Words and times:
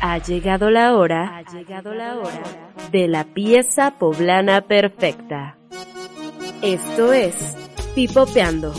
Ha 0.00 0.18
llegado 0.18 0.70
la 0.70 0.94
hora, 0.94 1.38
ha 1.38 1.42
llegado 1.52 1.94
la 1.94 2.18
hora 2.18 2.42
de 2.92 3.08
la 3.08 3.24
pieza 3.32 3.98
poblana 3.98 4.66
perfecta. 4.66 5.58
Esto 6.62 7.12
es 7.12 7.34
Pipopeando, 7.94 8.74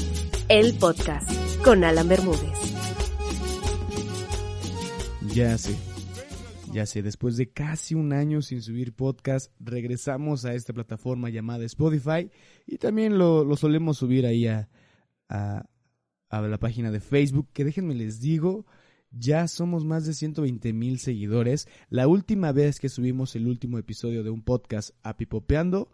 el 0.47 0.77
podcast 0.77 1.29
con 1.63 1.83
Alan 1.83 2.07
Bermúdez. 2.07 2.57
Ya 5.33 5.57
sé, 5.57 5.75
ya 6.71 6.85
sé, 6.85 7.01
después 7.01 7.35
de 7.35 7.51
casi 7.51 7.95
un 7.95 8.13
año 8.13 8.41
sin 8.41 8.61
subir 8.61 8.93
podcast, 8.93 9.51
regresamos 9.59 10.45
a 10.45 10.53
esta 10.53 10.73
plataforma 10.73 11.29
llamada 11.29 11.65
Spotify 11.65 12.29
y 12.65 12.77
también 12.77 13.17
lo, 13.17 13.43
lo 13.43 13.55
solemos 13.55 13.97
subir 13.97 14.25
ahí 14.25 14.47
a, 14.47 14.69
a, 15.29 15.65
a 16.29 16.41
la 16.41 16.57
página 16.57 16.91
de 16.91 16.99
Facebook, 16.99 17.49
que 17.53 17.65
déjenme 17.65 17.95
les 17.95 18.19
digo, 18.19 18.65
ya 19.17 19.47
somos 19.47 19.85
más 19.85 20.05
de 20.05 20.13
120 20.13 20.73
mil 20.73 20.99
seguidores. 20.99 21.67
La 21.89 22.07
última 22.07 22.51
vez 22.51 22.79
que 22.79 22.89
subimos 22.89 23.35
el 23.35 23.47
último 23.47 23.77
episodio 23.77 24.23
de 24.23 24.29
un 24.29 24.43
podcast 24.43 24.91
a 25.03 25.17
Pipopeando, 25.17 25.91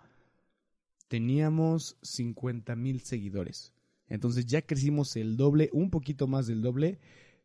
teníamos 1.08 1.98
50 2.02 2.76
mil 2.76 3.02
seguidores. 3.02 3.74
Entonces 4.08 4.46
ya 4.46 4.62
crecimos 4.62 5.16
el 5.16 5.38
doble, 5.38 5.70
un 5.74 5.90
poquito 5.90 6.28
más 6.28 6.48
del 6.48 6.62
doble. 6.62 7.00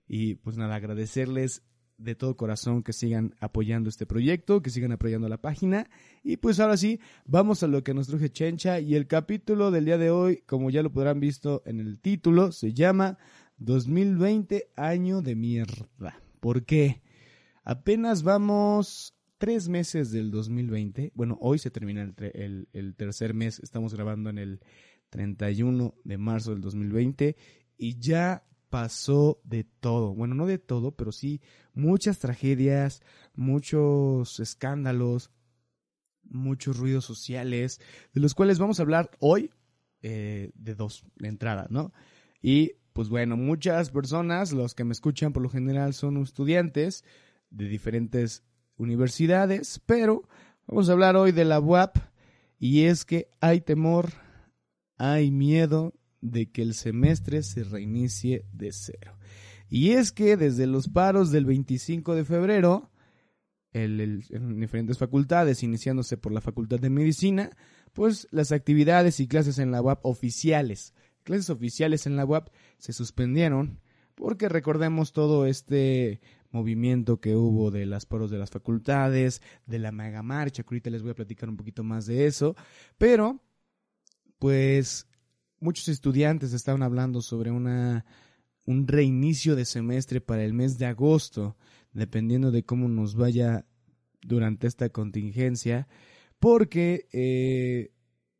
Y 0.07 0.37
pues 0.37 0.57
nada, 0.57 0.75
agradecerles 0.75 1.63
de 1.99 2.15
todo 2.15 2.37
corazón 2.37 2.83
que 2.83 2.93
sigan 2.93 3.35
apoyando 3.41 3.89
este 3.89 4.07
proyecto, 4.07 4.63
que 4.63 4.71
sigan 4.71 4.93
apoyando 4.93 5.29
la 5.29 5.41
página. 5.41 5.91
Y 6.23 6.37
pues 6.39 6.61
ahora 6.61 6.77
sí, 6.77 7.01
vamos 7.27 7.63
a 7.63 7.67
lo 7.67 7.83
que 7.83 7.93
nos 7.93 8.07
truje 8.07 8.31
Chencha. 8.31 8.81
Y 8.81 8.95
el 8.95 9.07
capítulo 9.07 9.71
del 9.71 9.85
día 9.85 9.99
de 9.99 10.11
hoy, 10.11 10.43
como 10.47 10.71
ya 10.71 10.83
lo 10.83 10.93
podrán 10.93 11.21
visto 11.21 11.63
en 11.67 11.81
el 11.81 11.99
título, 11.99 12.53
se 12.53 12.73
llama 12.73 13.19
2020 13.59 14.71
año 14.77 15.23
de 15.23 15.35
mierda. 15.35 16.23
¿Por 16.41 16.65
qué? 16.65 17.03
Apenas 17.65 18.23
vamos 18.23 19.15
tres 19.39 19.69
meses 19.69 20.11
del 20.11 20.31
2020. 20.31 21.13
Bueno, 21.15 21.39
hoy 21.41 21.59
se 21.59 21.71
termina 21.71 22.03
el, 22.03 22.95
tercer 22.97 23.35
mes. 23.35 23.61
Estamos 23.61 23.95
grabando 23.95 24.31
en 24.31 24.39
el 24.39 24.61
31 25.11 25.95
de 26.05 26.19
marzo 26.19 26.53
del 26.53 26.61
2020 26.61 27.37
y 27.77 27.99
ya 27.99 28.45
pasó 28.69 29.41
de 29.45 29.65
todo. 29.65 30.15
Bueno, 30.15 30.35
no 30.35 30.47
de 30.47 30.59
todo, 30.59 30.93
pero 30.93 31.13
sí 31.13 31.41
muchas 31.73 32.19
tragedias, 32.19 33.03
muchos 33.35 34.41
escándalos, 34.41 35.31
muchos 36.23 36.77
ruidos 36.77 37.05
sociales, 37.05 37.81
de 38.13 38.21
los 38.21 38.35
cuales 38.35 38.59
vamos 38.59 38.79
a 38.79 38.83
hablar 38.83 39.11
hoy 39.21 39.51
eh, 40.03 40.51
de 40.55 40.75
dos 40.75 41.05
de 41.17 41.29
entrada, 41.29 41.67
¿no? 41.71 41.93
Y 42.43 42.73
pues 42.99 43.11
bueno, 43.11 43.37
muchas 43.37 43.93
personas, 43.93 44.51
los 44.51 44.75
que 44.75 44.83
me 44.83 44.91
escuchan 44.91 45.33
por 45.33 45.41
lo 45.41 45.49
general 45.49 45.95
son 45.95 46.21
estudiantes 46.21 47.05
de 47.49 47.69
diferentes 47.69 48.43
universidades, 48.77 49.81
pero 49.87 50.29
vamos 50.67 50.89
a 50.89 50.95
hablar 50.95 51.15
hoy 51.15 51.31
de 51.31 51.45
la 51.45 51.61
UAP 51.61 51.97
y 52.59 52.87
es 52.87 53.05
que 53.05 53.31
hay 53.41 53.61
temor, 53.61 54.09
hay 54.97 55.31
miedo 55.31 55.95
de 56.23 56.51
que 56.51 56.63
el 56.63 56.75
semestre 56.75 57.45
se 57.45 57.63
reinicie 57.63 58.47
de 58.53 58.73
cero. 58.73 59.17
Y 59.69 59.91
es 59.91 60.11
que 60.11 60.37
desde 60.37 60.67
los 60.67 60.89
paros 60.89 61.31
del 61.31 61.45
25 61.45 62.17
de 62.17 62.25
febrero, 62.25 62.91
en 63.75 64.59
diferentes 64.59 64.99
facultades, 64.99 65.63
iniciándose 65.63 66.17
por 66.17 66.33
la 66.33 66.41
Facultad 66.41 66.81
de 66.81 66.91
Medicina, 66.91 67.51
pues 67.93 68.27
las 68.33 68.51
actividades 68.51 69.21
y 69.21 69.29
clases 69.29 69.61
en 69.61 69.71
la 69.71 69.83
UAP 69.83 70.05
oficiales 70.05 70.95
clases 71.29 71.51
oficiales 71.51 72.07
en 72.07 72.17
la 72.17 72.25
UAP 72.25 72.49
se 72.79 72.95
suspendieron 72.95 73.81
porque 74.15 74.49
recordemos 74.49 75.13
todo 75.13 75.45
este 75.45 76.21
movimiento 76.51 77.21
que 77.21 77.37
hubo 77.37 77.71
de 77.71 77.85
las 77.85 78.07
poros 78.07 78.31
de 78.31 78.39
las 78.39 78.51
facultades, 78.51 79.43
de 79.67 79.79
la 79.79 79.93
mega 79.93 80.23
marcha, 80.23 80.63
que 80.63 80.69
ahorita 80.69 80.89
les 80.89 81.03
voy 81.03 81.11
a 81.11 81.15
platicar 81.15 81.51
un 81.51 81.59
poquito 81.59 81.85
más 81.85 82.07
de 82.07 82.27
eso, 82.27 82.57
pero 82.97 83.43
pues 84.39 85.07
muchos 85.61 85.89
estudiantes 85.89 86.55
estaban 86.55 86.83
hablando 86.83 87.21
sobre 87.21 87.51
una 87.51 88.07
un 88.65 88.89
reinicio 88.89 89.55
de 89.55 89.67
semestre 89.67 90.21
para 90.23 90.45
el 90.45 90.55
mes 90.55 90.79
de 90.79 90.87
agosto, 90.87 91.57
dependiendo 91.93 92.51
de 92.51 92.65
cómo 92.65 92.89
nos 92.89 93.15
vaya 93.15 93.67
durante 94.23 94.67
esta 94.67 94.89
contingencia, 94.89 95.89
porque 96.39 97.07
eh, 97.13 97.93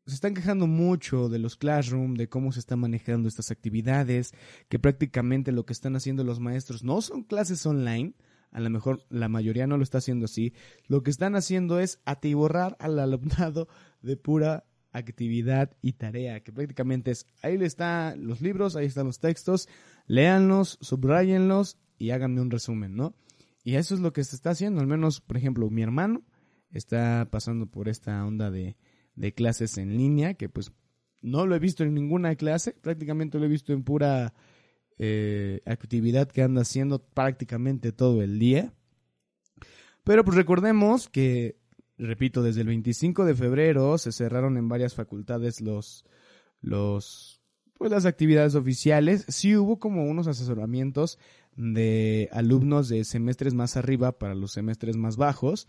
se 0.09 0.15
están 0.15 0.33
quejando 0.33 0.67
mucho 0.67 1.29
de 1.29 1.39
los 1.39 1.55
classroom, 1.55 2.15
de 2.15 2.27
cómo 2.27 2.51
se 2.51 2.59
están 2.59 2.79
manejando 2.79 3.29
estas 3.29 3.51
actividades, 3.51 4.33
que 4.67 4.79
prácticamente 4.79 5.51
lo 5.51 5.65
que 5.65 5.73
están 5.73 5.95
haciendo 5.95 6.23
los 6.23 6.39
maestros 6.39 6.83
no 6.83 7.01
son 7.01 7.23
clases 7.23 7.65
online, 7.65 8.13
a 8.51 8.59
lo 8.59 8.69
mejor 8.69 9.05
la 9.09 9.29
mayoría 9.29 9.67
no 9.67 9.77
lo 9.77 9.83
está 9.83 9.99
haciendo 9.99 10.25
así, 10.25 10.53
lo 10.87 11.03
que 11.03 11.11
están 11.11 11.35
haciendo 11.35 11.79
es 11.79 12.01
atiborrar 12.05 12.75
al 12.79 12.99
alumnado 12.99 13.67
de 14.01 14.17
pura 14.17 14.65
actividad 14.91 15.77
y 15.81 15.93
tarea, 15.93 16.41
que 16.41 16.51
prácticamente 16.51 17.11
es, 17.11 17.27
ahí 17.43 17.55
están 17.63 18.25
los 18.25 18.41
libros, 18.41 18.75
ahí 18.75 18.87
están 18.87 19.05
los 19.05 19.19
textos, 19.19 19.69
léanlos, 20.07 20.79
subrayenlos 20.81 21.77
y 21.97 22.09
háganme 22.09 22.41
un 22.41 22.49
resumen, 22.49 22.95
¿no? 22.95 23.13
Y 23.63 23.75
eso 23.75 23.93
es 23.93 24.01
lo 24.01 24.13
que 24.13 24.23
se 24.23 24.35
está 24.35 24.51
haciendo, 24.51 24.81
al 24.81 24.87
menos, 24.87 25.21
por 25.21 25.37
ejemplo, 25.37 25.69
mi 25.69 25.83
hermano 25.83 26.23
está 26.71 27.27
pasando 27.29 27.67
por 27.67 27.87
esta 27.87 28.25
onda 28.25 28.49
de, 28.49 28.77
de 29.19 29.33
clases 29.33 29.77
en 29.77 29.97
línea, 29.97 30.33
que 30.33 30.47
pues 30.47 30.71
no 31.21 31.45
lo 31.45 31.53
he 31.53 31.59
visto 31.59 31.83
en 31.83 31.93
ninguna 31.93 32.35
clase, 32.35 32.73
prácticamente 32.81 33.37
lo 33.37 33.45
he 33.45 33.49
visto 33.49 33.73
en 33.73 33.83
pura 33.83 34.33
eh, 34.97 35.59
actividad 35.65 36.29
que 36.29 36.41
anda 36.41 36.61
haciendo 36.61 36.99
prácticamente 37.03 37.91
todo 37.91 38.21
el 38.21 38.39
día. 38.39 38.73
Pero 40.05 40.23
pues 40.23 40.37
recordemos 40.37 41.09
que, 41.09 41.57
repito, 41.97 42.41
desde 42.41 42.61
el 42.61 42.67
25 42.67 43.25
de 43.25 43.35
febrero 43.35 43.97
se 43.97 44.13
cerraron 44.13 44.55
en 44.57 44.69
varias 44.69 44.95
facultades 44.95 45.59
los, 45.59 46.05
los, 46.61 47.41
pues 47.77 47.91
las 47.91 48.05
actividades 48.05 48.55
oficiales. 48.55 49.25
Sí 49.27 49.57
hubo 49.57 49.79
como 49.79 50.05
unos 50.05 50.27
asesoramientos 50.27 51.19
de 51.57 52.29
alumnos 52.31 52.87
de 52.87 53.03
semestres 53.03 53.53
más 53.53 53.75
arriba 53.75 54.17
para 54.17 54.33
los 54.33 54.53
semestres 54.53 54.95
más 54.95 55.17
bajos 55.17 55.67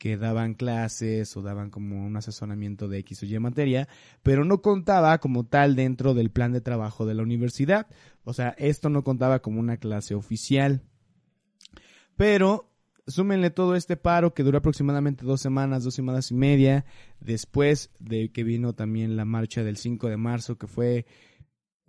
que 0.00 0.16
daban 0.16 0.54
clases 0.54 1.36
o 1.36 1.42
daban 1.42 1.68
como 1.68 2.06
un 2.06 2.16
asesoramiento 2.16 2.88
de 2.88 3.00
X 3.00 3.22
o 3.22 3.26
Y 3.26 3.38
materia, 3.38 3.86
pero 4.22 4.46
no 4.46 4.62
contaba 4.62 5.18
como 5.18 5.44
tal 5.44 5.76
dentro 5.76 6.14
del 6.14 6.30
plan 6.30 6.52
de 6.52 6.62
trabajo 6.62 7.04
de 7.04 7.12
la 7.12 7.22
universidad. 7.22 7.86
O 8.24 8.32
sea, 8.32 8.54
esto 8.56 8.88
no 8.88 9.04
contaba 9.04 9.40
como 9.40 9.60
una 9.60 9.76
clase 9.76 10.14
oficial. 10.14 10.80
Pero 12.16 12.72
súmenle 13.06 13.50
todo 13.50 13.76
este 13.76 13.98
paro 13.98 14.32
que 14.32 14.42
duró 14.42 14.56
aproximadamente 14.56 15.26
dos 15.26 15.42
semanas, 15.42 15.84
dos 15.84 15.96
semanas 15.96 16.30
y 16.30 16.34
media, 16.34 16.86
después 17.20 17.90
de 17.98 18.32
que 18.32 18.42
vino 18.42 18.72
también 18.72 19.16
la 19.16 19.26
marcha 19.26 19.62
del 19.62 19.76
5 19.76 20.08
de 20.08 20.16
marzo, 20.16 20.56
que 20.56 20.66
fue 20.66 21.04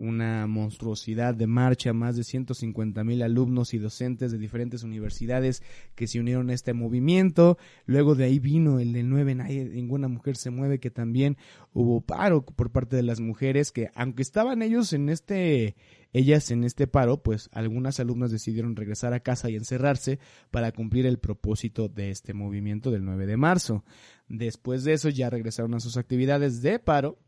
una 0.02 0.48
monstruosidad 0.48 1.32
de 1.32 1.46
marcha, 1.46 1.92
más 1.92 2.16
de 2.16 2.24
150 2.24 3.04
mil 3.04 3.22
alumnos 3.22 3.72
y 3.72 3.78
docentes 3.78 4.32
de 4.32 4.38
diferentes 4.38 4.82
universidades 4.82 5.62
que 5.94 6.08
se 6.08 6.18
unieron 6.18 6.50
a 6.50 6.54
este 6.54 6.72
movimiento. 6.72 7.56
Luego 7.86 8.16
de 8.16 8.24
ahí 8.24 8.40
vino 8.40 8.80
el 8.80 8.92
del 8.92 9.08
9, 9.08 9.36
nadie, 9.36 9.64
ninguna 9.64 10.08
mujer 10.08 10.36
se 10.36 10.50
mueve, 10.50 10.80
que 10.80 10.90
también 10.90 11.36
hubo 11.72 12.00
paro 12.00 12.44
por 12.44 12.72
parte 12.72 12.96
de 12.96 13.04
las 13.04 13.20
mujeres, 13.20 13.70
que 13.70 13.90
aunque 13.94 14.22
estaban 14.22 14.62
ellos 14.62 14.92
en 14.92 15.08
este, 15.08 15.76
ellas 16.12 16.50
en 16.50 16.64
este 16.64 16.88
paro, 16.88 17.22
pues 17.22 17.48
algunas 17.52 18.00
alumnas 18.00 18.32
decidieron 18.32 18.74
regresar 18.74 19.12
a 19.12 19.20
casa 19.20 19.50
y 19.50 19.54
encerrarse 19.54 20.18
para 20.50 20.72
cumplir 20.72 21.06
el 21.06 21.20
propósito 21.20 21.88
de 21.88 22.10
este 22.10 22.34
movimiento 22.34 22.90
del 22.90 23.04
9 23.04 23.24
de 23.26 23.36
marzo. 23.36 23.84
Después 24.28 24.82
de 24.82 24.94
eso 24.94 25.10
ya 25.10 25.30
regresaron 25.30 25.74
a 25.74 25.80
sus 25.80 25.96
actividades 25.96 26.60
de 26.60 26.80
paro 26.80 27.20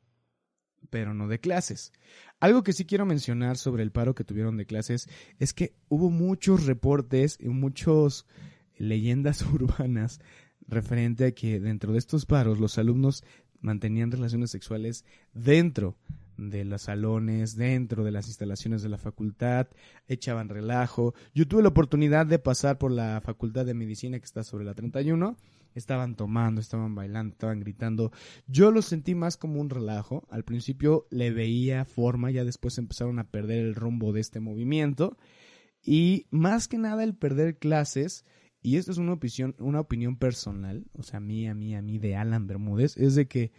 pero 0.90 1.14
no 1.14 1.28
de 1.28 1.40
clases. 1.40 1.92
Algo 2.40 2.62
que 2.62 2.72
sí 2.72 2.84
quiero 2.84 3.06
mencionar 3.06 3.56
sobre 3.56 3.82
el 3.82 3.92
paro 3.92 4.14
que 4.14 4.24
tuvieron 4.24 4.56
de 4.56 4.66
clases 4.66 5.08
es 5.38 5.54
que 5.54 5.74
hubo 5.88 6.10
muchos 6.10 6.66
reportes 6.66 7.38
y 7.40 7.48
muchas 7.48 8.26
leyendas 8.76 9.42
urbanas 9.52 10.20
referente 10.66 11.26
a 11.26 11.32
que 11.32 11.60
dentro 11.60 11.92
de 11.92 11.98
estos 11.98 12.26
paros 12.26 12.58
los 12.58 12.78
alumnos 12.78 13.24
mantenían 13.60 14.10
relaciones 14.10 14.50
sexuales 14.50 15.04
dentro 15.32 15.96
de 16.36 16.64
los 16.64 16.82
salones, 16.82 17.56
dentro 17.56 18.04
de 18.04 18.10
las 18.10 18.26
instalaciones 18.26 18.82
de 18.82 18.88
la 18.88 18.98
facultad, 18.98 19.68
echaban 20.06 20.48
relajo. 20.48 21.14
Yo 21.34 21.46
tuve 21.46 21.62
la 21.62 21.68
oportunidad 21.68 22.26
de 22.26 22.38
pasar 22.38 22.78
por 22.78 22.90
la 22.90 23.20
Facultad 23.20 23.64
de 23.64 23.74
Medicina 23.74 24.18
que 24.18 24.24
está 24.24 24.42
sobre 24.42 24.64
la 24.64 24.74
31 24.74 25.36
estaban 25.74 26.16
tomando, 26.16 26.60
estaban 26.60 26.94
bailando, 26.94 27.32
estaban 27.32 27.60
gritando. 27.60 28.12
Yo 28.46 28.70
lo 28.70 28.82
sentí 28.82 29.14
más 29.14 29.36
como 29.36 29.60
un 29.60 29.70
relajo. 29.70 30.26
Al 30.30 30.44
principio 30.44 31.06
le 31.10 31.30
veía 31.30 31.84
forma, 31.84 32.30
ya 32.30 32.44
después 32.44 32.78
empezaron 32.78 33.18
a 33.18 33.30
perder 33.30 33.64
el 33.64 33.74
rumbo 33.74 34.12
de 34.12 34.20
este 34.20 34.40
movimiento. 34.40 35.16
Y 35.82 36.26
más 36.30 36.68
que 36.68 36.78
nada 36.78 37.04
el 37.04 37.14
perder 37.14 37.58
clases, 37.58 38.24
y 38.62 38.76
esto 38.76 38.92
es 38.92 38.98
una 38.98 39.12
opinión, 39.12 39.54
una 39.58 39.80
opinión 39.80 40.16
personal, 40.16 40.86
o 40.94 41.02
sea, 41.02 41.20
mía, 41.20 41.54
mía, 41.54 41.82
mí 41.82 41.98
de 41.98 42.16
Alan 42.16 42.46
Bermúdez, 42.46 42.96
es 42.96 43.14
de 43.14 43.28
que 43.28 43.52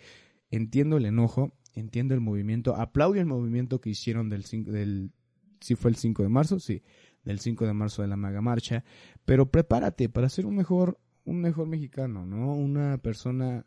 entiendo 0.49 0.97
el 0.97 1.05
enojo, 1.05 1.53
entiendo 1.73 2.15
el 2.15 2.21
movimiento, 2.21 2.75
aplaudo 2.75 3.19
el 3.19 3.27
movimiento 3.27 3.79
que 3.79 3.91
hicieron 3.91 4.29
del, 4.29 4.43
del 4.65 5.11
si 5.61 5.75
fue 5.75 5.91
el 5.91 5.97
5 5.97 6.23
de 6.23 6.29
marzo, 6.29 6.59
sí, 6.59 6.81
del 7.23 7.39
5 7.39 7.65
de 7.67 7.73
marzo 7.73 8.01
de 8.01 8.07
la 8.07 8.17
Maga 8.17 8.41
Marcha, 8.41 8.83
pero 9.25 9.51
prepárate 9.51 10.09
para 10.09 10.29
ser 10.29 10.45
un 10.45 10.55
mejor, 10.55 10.99
un 11.25 11.41
mejor 11.41 11.67
mexicano, 11.67 12.25
¿no? 12.25 12.55
Una 12.55 12.97
persona 12.99 13.65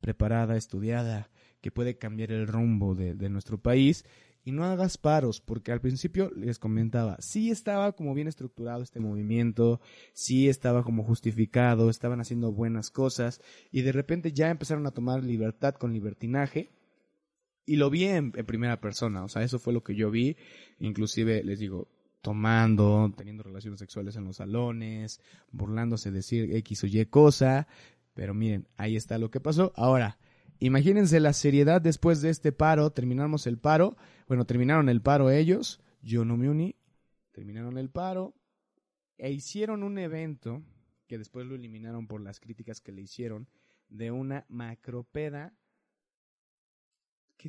preparada, 0.00 0.56
estudiada, 0.56 1.30
que 1.60 1.70
puede 1.70 1.98
cambiar 1.98 2.32
el 2.32 2.46
rumbo 2.46 2.94
de, 2.94 3.14
de 3.14 3.28
nuestro 3.28 3.60
país 3.60 4.04
y 4.44 4.52
no 4.52 4.64
hagas 4.64 4.96
paros, 4.96 5.40
porque 5.40 5.72
al 5.72 5.80
principio 5.80 6.30
les 6.34 6.58
comentaba, 6.58 7.16
sí 7.20 7.50
estaba 7.50 7.92
como 7.92 8.14
bien 8.14 8.28
estructurado 8.28 8.82
este 8.82 9.00
movimiento, 9.00 9.80
sí 10.12 10.48
estaba 10.48 10.82
como 10.82 11.04
justificado, 11.04 11.90
estaban 11.90 12.20
haciendo 12.20 12.52
buenas 12.52 12.90
cosas, 12.90 13.40
y 13.70 13.82
de 13.82 13.92
repente 13.92 14.32
ya 14.32 14.50
empezaron 14.50 14.86
a 14.86 14.92
tomar 14.92 15.24
libertad 15.24 15.74
con 15.74 15.92
libertinaje, 15.92 16.70
y 17.66 17.76
lo 17.76 17.90
vi 17.90 18.04
en, 18.04 18.32
primera 18.32 18.80
persona, 18.80 19.22
o 19.24 19.28
sea, 19.28 19.42
eso 19.42 19.58
fue 19.58 19.72
lo 19.72 19.84
que 19.84 19.94
yo 19.94 20.10
vi, 20.10 20.36
inclusive 20.78 21.44
les 21.44 21.58
digo, 21.58 21.88
tomando, 22.20 23.12
teniendo 23.16 23.42
relaciones 23.42 23.78
sexuales 23.78 24.16
en 24.16 24.24
los 24.24 24.36
salones, 24.36 25.20
burlándose 25.50 26.10
de 26.10 26.16
decir 26.16 26.54
X 26.56 26.84
o 26.84 26.86
Y 26.86 27.06
cosa, 27.06 27.66
pero 28.14 28.34
miren, 28.34 28.68
ahí 28.76 28.96
está 28.96 29.18
lo 29.18 29.30
que 29.30 29.40
pasó. 29.40 29.72
Ahora, 29.76 30.18
Imagínense 30.62 31.20
la 31.20 31.32
seriedad 31.32 31.80
después 31.80 32.20
de 32.20 32.28
este 32.28 32.52
paro, 32.52 32.90
terminamos 32.90 33.46
el 33.46 33.56
paro, 33.56 33.96
bueno, 34.28 34.44
terminaron 34.44 34.90
el 34.90 35.00
paro 35.00 35.30
ellos, 35.30 35.80
yo 36.02 36.26
no 36.26 36.36
me 36.36 36.50
uní, 36.50 36.76
terminaron 37.32 37.78
el 37.78 37.88
paro 37.88 38.34
e 39.16 39.30
hicieron 39.32 39.82
un 39.82 39.96
evento 39.96 40.62
que 41.06 41.16
después 41.16 41.46
lo 41.46 41.54
eliminaron 41.54 42.06
por 42.06 42.20
las 42.20 42.40
críticas 42.40 42.82
que 42.82 42.92
le 42.92 43.00
hicieron 43.00 43.48
de 43.88 44.10
una 44.10 44.44
macropeda. 44.50 45.54
¿Qué 47.38 47.48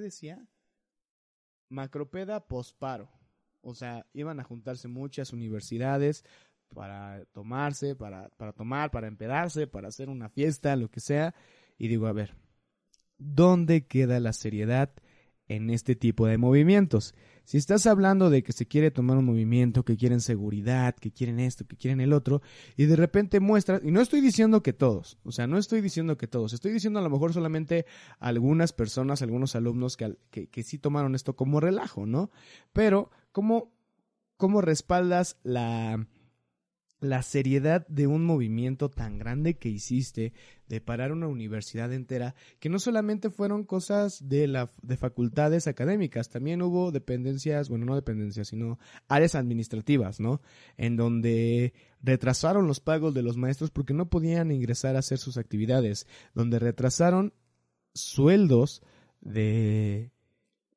decía? 0.00 0.44
Macropeda 1.68 2.48
posparo. 2.48 3.08
O 3.62 3.74
sea, 3.74 4.06
iban 4.12 4.40
a 4.40 4.44
juntarse 4.44 4.88
muchas 4.88 5.32
universidades 5.32 6.24
para 6.74 7.24
tomarse, 7.32 7.94
para, 7.94 8.28
para 8.36 8.52
tomar, 8.52 8.90
para 8.90 9.08
empedarse, 9.08 9.66
para 9.66 9.88
hacer 9.88 10.08
una 10.08 10.28
fiesta, 10.28 10.76
lo 10.76 10.90
que 10.90 11.00
sea. 11.00 11.34
Y 11.78 11.88
digo, 11.88 12.06
a 12.06 12.12
ver, 12.12 12.36
¿dónde 13.18 13.86
queda 13.86 14.20
la 14.20 14.32
seriedad 14.32 14.92
en 15.48 15.70
este 15.70 15.96
tipo 15.96 16.26
de 16.26 16.38
movimientos? 16.38 17.14
Si 17.44 17.58
estás 17.58 17.86
hablando 17.86 18.30
de 18.30 18.44
que 18.44 18.52
se 18.52 18.66
quiere 18.66 18.92
tomar 18.92 19.16
un 19.16 19.24
movimiento, 19.24 19.84
que 19.84 19.96
quieren 19.96 20.20
seguridad, 20.20 20.94
que 20.94 21.10
quieren 21.10 21.40
esto, 21.40 21.66
que 21.66 21.76
quieren 21.76 22.00
el 22.00 22.12
otro, 22.12 22.42
y 22.76 22.84
de 22.84 22.94
repente 22.94 23.40
muestras, 23.40 23.80
y 23.82 23.90
no 23.90 24.00
estoy 24.00 24.20
diciendo 24.20 24.62
que 24.62 24.72
todos, 24.72 25.18
o 25.24 25.32
sea, 25.32 25.48
no 25.48 25.58
estoy 25.58 25.80
diciendo 25.80 26.16
que 26.16 26.28
todos, 26.28 26.52
estoy 26.52 26.70
diciendo 26.70 27.00
a 27.00 27.02
lo 27.02 27.10
mejor 27.10 27.32
solamente 27.32 27.86
algunas 28.20 28.72
personas, 28.72 29.22
algunos 29.22 29.56
alumnos 29.56 29.96
que, 29.96 30.16
que, 30.30 30.46
que 30.46 30.62
sí 30.62 30.78
tomaron 30.78 31.16
esto 31.16 31.34
como 31.34 31.58
relajo, 31.58 32.06
¿no? 32.06 32.30
Pero, 32.72 33.10
¿cómo, 33.32 33.72
cómo 34.36 34.60
respaldas 34.60 35.38
la, 35.42 36.06
la 37.00 37.22
seriedad 37.22 37.86
de 37.88 38.06
un 38.06 38.24
movimiento 38.24 38.90
tan 38.90 39.18
grande 39.18 39.56
que 39.56 39.70
hiciste 39.70 40.32
de 40.68 40.80
parar 40.80 41.12
una 41.12 41.28
universidad 41.28 41.92
entera, 41.92 42.34
que 42.60 42.68
no 42.68 42.78
solamente 42.78 43.30
fueron 43.30 43.64
cosas 43.64 44.28
de 44.28 44.46
la 44.46 44.70
de 44.82 44.96
facultades 44.96 45.66
académicas, 45.66 46.28
también 46.28 46.62
hubo 46.62 46.92
dependencias, 46.92 47.68
bueno, 47.68 47.86
no 47.86 47.94
dependencias, 47.94 48.48
sino 48.48 48.78
áreas 49.08 49.34
administrativas, 49.34 50.20
¿no? 50.20 50.40
En 50.76 50.96
donde 50.96 51.72
retrasaron 52.02 52.66
los 52.66 52.80
pagos 52.80 53.14
de 53.14 53.22
los 53.22 53.36
maestros 53.36 53.70
porque 53.70 53.94
no 53.94 54.10
podían 54.10 54.52
ingresar 54.52 54.94
a 54.96 55.00
hacer 55.00 55.18
sus 55.18 55.38
actividades, 55.38 56.06
donde 56.34 56.58
retrasaron 56.58 57.32
sueldos 57.94 58.82
de 59.20 60.12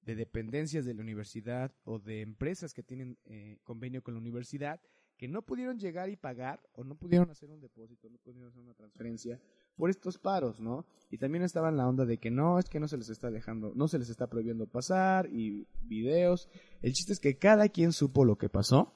de 0.05 0.15
dependencias 0.15 0.85
de 0.85 0.94
la 0.94 1.01
universidad 1.01 1.71
o 1.83 2.00
de 2.00 2.21
empresas 2.21 2.73
que 2.73 2.83
tienen 2.83 3.17
eh, 3.25 3.57
convenio 3.63 4.03
con 4.03 4.13
la 4.13 4.19
universidad 4.19 4.79
que 5.17 5.27
no 5.27 5.41
pudieron 5.44 5.79
llegar 5.79 6.09
y 6.09 6.15
pagar 6.15 6.61
o 6.73 6.83
no 6.83 6.95
pudieron 6.95 7.29
hacer 7.29 7.50
un 7.50 7.61
depósito, 7.61 8.09
no 8.09 8.17
pudieron 8.17 8.50
hacer 8.50 8.61
una 8.61 8.73
transferencia 8.73 9.39
por 9.75 9.89
estos 9.89 10.17
paros, 10.17 10.59
¿no? 10.59 10.85
Y 11.09 11.17
también 11.17 11.44
estaba 11.44 11.69
en 11.69 11.77
la 11.77 11.88
onda 11.88 12.05
de 12.05 12.17
que 12.17 12.31
no, 12.31 12.59
es 12.59 12.67
que 12.67 12.79
no 12.79 12.88
se 12.88 12.97
les 12.97 13.09
está 13.09 13.31
dejando, 13.31 13.71
no 13.75 13.88
se 13.88 14.00
les 14.00 14.09
está 14.09 14.27
prohibiendo 14.27 14.67
pasar 14.67 15.29
y 15.31 15.67
videos. 15.83 16.50
El 16.81 16.94
chiste 16.94 17.13
es 17.13 17.19
que 17.19 17.38
cada 17.38 17.69
quien 17.69 17.94
supo 17.94 18.25
lo 18.25 18.38
que 18.38 18.50
pasó 18.50 18.94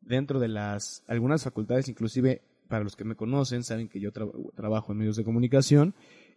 dentro 0.00 0.40
de 0.40 0.48
las 0.48 1.04
algunas 1.06 1.44
facultades, 1.44 1.88
inclusive 1.88 2.42
para 2.68 2.84
los 2.84 2.96
que 2.96 3.04
me 3.04 3.14
conocen, 3.14 3.62
saben 3.62 3.88
que 3.88 4.00
yo 4.00 4.10
trabajo 4.54 4.92
en 4.92 4.98
medios 4.98 5.16
de 5.16 5.24
comunicación 5.24 5.94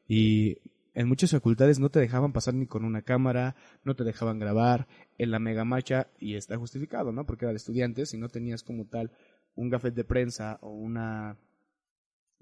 y 0.08 0.58
en 0.94 1.08
muchas 1.08 1.32
facultades 1.32 1.80
no 1.80 1.90
te 1.90 2.00
dejaban 2.00 2.34
pasar 2.34 2.54
ni 2.54 2.68
con 2.68 2.84
una 2.84 3.02
cámara, 3.02 3.56
no 3.84 3.96
te 3.96 4.04
dejaban 4.04 4.40
grabar 4.40 4.88
en 5.18 5.32
la 5.32 5.40
mega 5.40 5.64
marcha 5.64 6.08
y 6.20 6.36
está 6.36 6.58
justificado, 6.58 7.12
¿no? 7.12 7.26
Porque 7.26 7.46
era 7.46 7.54
de 7.54 7.58
estudiantes 7.58 8.14
y 8.14 8.18
no 8.18 8.30
tenías 8.30 8.64
como 8.64 8.86
tal 8.86 9.12
un 9.56 9.70
gafet 9.70 9.94
de 9.94 10.04
prensa 10.04 10.60
o 10.62 10.72
una 10.72 11.38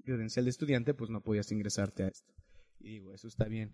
credencial 0.04 0.44
de 0.46 0.50
estudiante, 0.50 0.94
pues 0.94 1.10
no 1.10 1.22
podías 1.22 1.50
ingresarte 1.52 2.04
a 2.04 2.08
esto. 2.08 2.32
Y 2.80 2.90
digo, 2.90 3.14
eso 3.14 3.28
está 3.28 3.44
bien. 3.44 3.72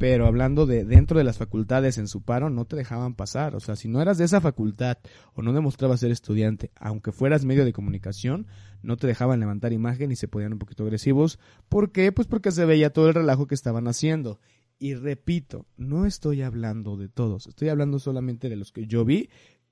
Pero 0.00 0.26
hablando 0.26 0.64
de 0.64 0.86
dentro 0.86 1.18
de 1.18 1.24
las 1.24 1.36
facultades 1.36 1.98
en 1.98 2.08
su 2.08 2.22
paro, 2.22 2.48
no 2.48 2.64
te 2.64 2.74
dejaban 2.74 3.14
pasar. 3.14 3.54
O 3.54 3.60
sea, 3.60 3.76
si 3.76 3.86
no 3.86 4.00
eras 4.00 4.16
de 4.16 4.24
esa 4.24 4.40
facultad 4.40 4.96
o 5.34 5.42
no 5.42 5.52
demostrabas 5.52 6.00
ser 6.00 6.10
estudiante, 6.10 6.70
aunque 6.74 7.12
fueras 7.12 7.44
medio 7.44 7.66
de 7.66 7.74
comunicación, 7.74 8.46
no 8.80 8.96
te 8.96 9.06
dejaban 9.06 9.40
levantar 9.40 9.74
imagen 9.74 10.10
y 10.10 10.16
se 10.16 10.26
podían 10.26 10.54
un 10.54 10.58
poquito 10.58 10.84
agresivos. 10.84 11.38
¿Por 11.68 11.92
qué? 11.92 12.12
Pues 12.12 12.26
porque 12.26 12.50
se 12.50 12.64
veía 12.64 12.94
todo 12.94 13.08
el 13.08 13.14
relajo 13.14 13.46
que 13.46 13.54
estaban 13.54 13.88
haciendo. 13.88 14.40
Y 14.78 14.94
repito, 14.94 15.66
no 15.76 16.06
estoy 16.06 16.40
hablando 16.40 16.96
de 16.96 17.10
todos, 17.10 17.46
estoy 17.46 17.68
hablando 17.68 17.98
solamente 17.98 18.48
de 18.48 18.56
los 18.56 18.72
que 18.72 18.86
yo 18.86 19.04
vi, 19.04 19.28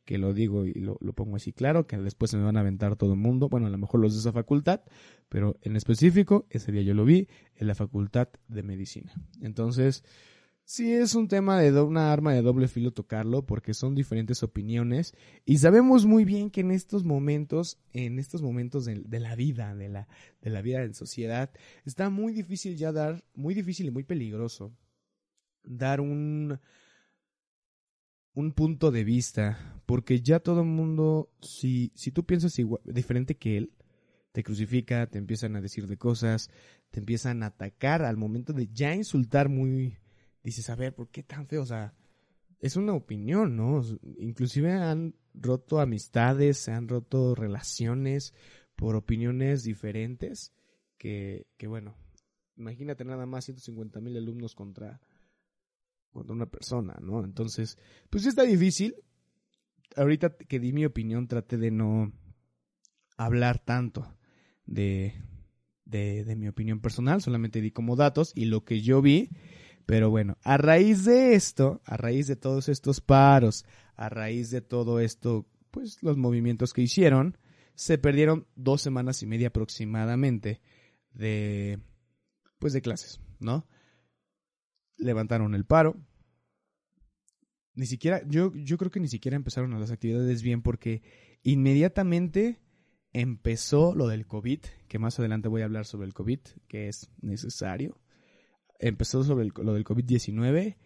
que 0.08 0.16
lo 0.16 0.32
digo 0.32 0.64
y 0.64 0.72
lo, 0.72 0.96
pongo 1.12 1.36
así 1.36 1.52
claro, 1.52 1.86
que 1.86 1.98
después 1.98 2.30
se 2.30 2.38
me 2.38 2.42
van 2.42 2.56
a 2.56 2.60
aventar 2.60 2.96
todo 2.96 3.12
el 3.12 3.18
mundo, 3.18 3.50
bueno, 3.50 3.66
a 3.66 3.70
lo 3.70 3.76
mejor 3.76 4.00
los 4.00 4.14
de 4.14 4.20
esa 4.20 4.32
facultad, 4.32 4.80
pero 5.28 5.58
en 5.60 5.76
específico, 5.76 6.46
ese 6.48 6.72
día 6.72 6.80
yo 6.80 6.94
lo 6.94 7.04
vi 7.04 7.28
en 7.56 7.66
la 7.66 7.74
facultad 7.74 8.30
de 8.48 8.62
medicina. 8.62 9.12
Entonces, 9.42 10.04
sí 10.64 10.94
es 10.94 11.14
un 11.14 11.28
tema 11.28 11.60
de 11.60 11.78
una 11.82 12.10
arma 12.10 12.32
de 12.32 12.40
doble 12.40 12.68
filo 12.68 12.90
tocarlo, 12.90 13.44
porque 13.44 13.74
son 13.74 13.94
diferentes 13.94 14.42
opiniones, 14.42 15.12
y 15.44 15.58
sabemos 15.58 16.06
muy 16.06 16.24
bien 16.24 16.48
que 16.48 16.62
en 16.62 16.70
estos 16.70 17.04
momentos, 17.04 17.78
en 17.92 18.18
estos 18.18 18.40
momentos 18.40 18.86
de, 18.86 19.02
de 19.04 19.20
la 19.20 19.36
vida, 19.36 19.74
de 19.74 19.90
la, 19.90 20.08
de 20.40 20.48
la 20.48 20.62
vida 20.62 20.84
en 20.84 20.94
sociedad, 20.94 21.50
está 21.84 22.08
muy 22.08 22.32
difícil 22.32 22.78
ya 22.78 22.92
dar, 22.92 23.26
muy 23.34 23.52
difícil 23.52 23.84
y 23.84 23.90
muy 23.90 24.04
peligroso 24.04 24.72
dar 25.64 26.00
un 26.00 26.58
un 28.34 28.52
punto 28.52 28.90
de 28.90 29.04
vista, 29.04 29.80
porque 29.86 30.20
ya 30.20 30.40
todo 30.40 30.60
el 30.60 30.68
mundo, 30.68 31.30
si, 31.40 31.92
si 31.94 32.12
tú 32.12 32.24
piensas 32.24 32.54
diferente 32.84 33.36
que 33.36 33.56
él, 33.56 33.72
te 34.32 34.42
crucifica, 34.42 35.06
te 35.06 35.18
empiezan 35.18 35.56
a 35.56 35.60
decir 35.60 35.86
de 35.86 35.96
cosas, 35.96 36.50
te 36.90 37.00
empiezan 37.00 37.42
a 37.42 37.46
atacar 37.46 38.02
al 38.02 38.16
momento 38.16 38.52
de 38.52 38.68
ya 38.72 38.94
insultar 38.94 39.48
muy, 39.48 39.98
dices, 40.42 40.70
a 40.70 40.76
ver, 40.76 40.94
¿por 40.94 41.08
qué 41.08 41.22
tan 41.22 41.46
feo? 41.46 41.62
O 41.62 41.66
sea, 41.66 41.94
es 42.60 42.76
una 42.76 42.92
opinión, 42.92 43.56
¿no? 43.56 43.82
Inclusive 44.18 44.72
han 44.72 45.14
roto 45.34 45.80
amistades, 45.80 46.58
se 46.58 46.72
han 46.72 46.88
roto 46.88 47.34
relaciones 47.34 48.34
por 48.76 48.96
opiniones 48.96 49.64
diferentes, 49.64 50.52
que, 50.98 51.46
que 51.56 51.66
bueno, 51.66 51.96
imagínate 52.56 53.04
nada 53.04 53.26
más 53.26 53.44
150 53.46 54.00
mil 54.00 54.16
alumnos 54.16 54.54
contra 54.54 55.00
una 56.28 56.46
persona, 56.46 56.96
¿no? 57.00 57.24
Entonces, 57.24 57.78
pues 58.10 58.22
sí 58.22 58.28
está 58.28 58.42
difícil. 58.42 58.94
Ahorita 59.96 60.36
que 60.36 60.60
di 60.60 60.72
mi 60.72 60.84
opinión, 60.84 61.28
traté 61.28 61.56
de 61.56 61.70
no 61.70 62.12
hablar 63.16 63.58
tanto 63.58 64.16
de, 64.66 65.14
de, 65.84 66.24
de 66.24 66.36
mi 66.36 66.48
opinión 66.48 66.80
personal, 66.80 67.22
solamente 67.22 67.60
di 67.60 67.70
como 67.70 67.96
datos 67.96 68.32
y 68.34 68.46
lo 68.46 68.64
que 68.64 68.80
yo 68.80 69.02
vi. 69.02 69.30
Pero 69.86 70.10
bueno, 70.10 70.36
a 70.42 70.58
raíz 70.58 71.04
de 71.04 71.34
esto, 71.34 71.80
a 71.84 71.96
raíz 71.96 72.26
de 72.26 72.36
todos 72.36 72.68
estos 72.68 73.00
paros, 73.00 73.64
a 73.96 74.08
raíz 74.08 74.50
de 74.50 74.60
todo 74.60 75.00
esto, 75.00 75.46
pues 75.70 76.02
los 76.02 76.16
movimientos 76.18 76.74
que 76.74 76.82
hicieron, 76.82 77.38
se 77.74 77.96
perdieron 77.96 78.46
dos 78.54 78.82
semanas 78.82 79.22
y 79.22 79.26
media 79.26 79.48
aproximadamente 79.48 80.60
de, 81.12 81.78
pues 82.58 82.74
de 82.74 82.82
clases, 82.82 83.20
¿no? 83.40 83.66
levantaron 84.98 85.54
el 85.54 85.64
paro. 85.64 85.96
Ni 87.78 87.86
siquiera, 87.86 88.22
yo, 88.26 88.52
yo 88.56 88.76
creo 88.76 88.90
que 88.90 88.98
ni 88.98 89.06
siquiera 89.06 89.36
empezaron 89.36 89.78
las 89.78 89.92
actividades 89.92 90.42
bien 90.42 90.62
porque 90.62 91.00
inmediatamente 91.44 92.58
empezó 93.12 93.94
lo 93.94 94.08
del 94.08 94.26
COVID, 94.26 94.58
que 94.88 94.98
más 94.98 95.16
adelante 95.20 95.46
voy 95.46 95.62
a 95.62 95.66
hablar 95.66 95.86
sobre 95.86 96.08
el 96.08 96.12
COVID, 96.12 96.40
que 96.66 96.88
es 96.88 97.08
necesario. 97.22 98.00
Empezó 98.80 99.22
sobre 99.22 99.50
lo 99.62 99.74
del 99.74 99.84
COVID-19, 99.84 100.76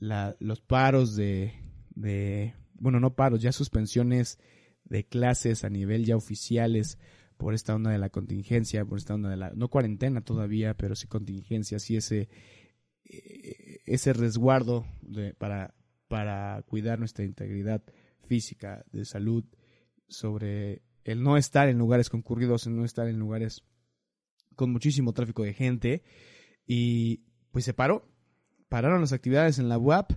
los 0.00 0.60
paros 0.62 1.14
de, 1.14 1.52
de, 1.94 2.54
bueno, 2.74 2.98
no 2.98 3.14
paros, 3.14 3.40
ya 3.40 3.52
suspensiones 3.52 4.40
de 4.82 5.06
clases 5.06 5.62
a 5.62 5.70
nivel 5.70 6.06
ya 6.06 6.16
oficiales 6.16 6.98
por 7.36 7.54
esta 7.54 7.72
onda 7.72 7.92
de 7.92 7.98
la 7.98 8.10
contingencia, 8.10 8.84
por 8.84 8.98
esta 8.98 9.14
onda 9.14 9.30
de 9.30 9.36
la, 9.36 9.52
no 9.54 9.68
cuarentena 9.68 10.22
todavía, 10.22 10.74
pero 10.74 10.96
sí 10.96 11.06
contingencia, 11.06 11.78
sí 11.78 11.94
ese, 11.94 12.28
eh, 13.04 13.78
ese 13.86 14.12
resguardo 14.12 14.86
de, 15.02 15.32
para, 15.34 15.76
para 16.08 16.62
cuidar 16.62 16.98
nuestra 16.98 17.24
integridad 17.24 17.82
física, 18.26 18.84
de 18.92 19.04
salud 19.04 19.44
sobre 20.08 20.82
el 21.04 21.22
no 21.22 21.36
estar 21.36 21.68
en 21.68 21.78
lugares 21.78 22.10
concurridos, 22.10 22.66
el 22.66 22.76
no 22.76 22.84
estar 22.84 23.08
en 23.08 23.18
lugares 23.18 23.64
con 24.56 24.72
muchísimo 24.72 25.12
tráfico 25.12 25.44
de 25.44 25.54
gente. 25.54 26.02
Y 26.66 27.22
pues 27.52 27.64
se 27.64 27.74
paró. 27.74 28.08
Pararon 28.68 29.00
las 29.00 29.12
actividades 29.12 29.58
en 29.58 29.68
la 29.68 29.78
UAP. 29.78 30.12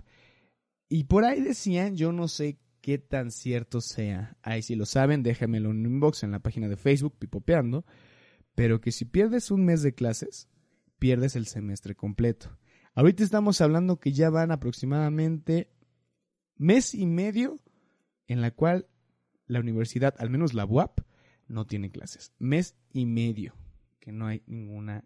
Y 0.88 1.04
por 1.04 1.24
ahí 1.24 1.40
decían, 1.40 1.96
yo 1.96 2.10
no 2.10 2.26
sé 2.26 2.58
qué 2.80 2.98
tan 2.98 3.30
cierto 3.30 3.80
sea. 3.80 4.36
Ahí 4.42 4.62
si 4.62 4.74
lo 4.74 4.86
saben, 4.86 5.22
déjamelo 5.22 5.70
en 5.70 5.78
un 5.78 5.86
inbox 5.86 6.24
en 6.24 6.32
la 6.32 6.40
página 6.40 6.68
de 6.68 6.76
Facebook, 6.76 7.16
Pipopeando. 7.18 7.84
Pero 8.56 8.80
que 8.80 8.90
si 8.90 9.04
pierdes 9.04 9.52
un 9.52 9.64
mes 9.64 9.82
de 9.82 9.94
clases, 9.94 10.48
pierdes 10.98 11.36
el 11.36 11.46
semestre 11.46 11.94
completo. 11.94 12.58
Ahorita 12.94 13.22
estamos 13.22 13.60
hablando 13.60 14.00
que 14.00 14.12
ya 14.12 14.30
van 14.30 14.50
aproximadamente 14.50 15.70
mes 16.60 16.94
y 16.94 17.06
medio 17.06 17.58
en 18.28 18.42
la 18.42 18.50
cual 18.50 18.86
la 19.46 19.60
universidad, 19.60 20.14
al 20.18 20.28
menos 20.28 20.52
la 20.52 20.66
UAP, 20.66 21.00
no 21.48 21.66
tiene 21.66 21.90
clases. 21.90 22.34
Mes 22.38 22.76
y 22.92 23.06
medio 23.06 23.54
que 23.98 24.12
no 24.12 24.26
hay 24.26 24.42
ninguna 24.46 25.04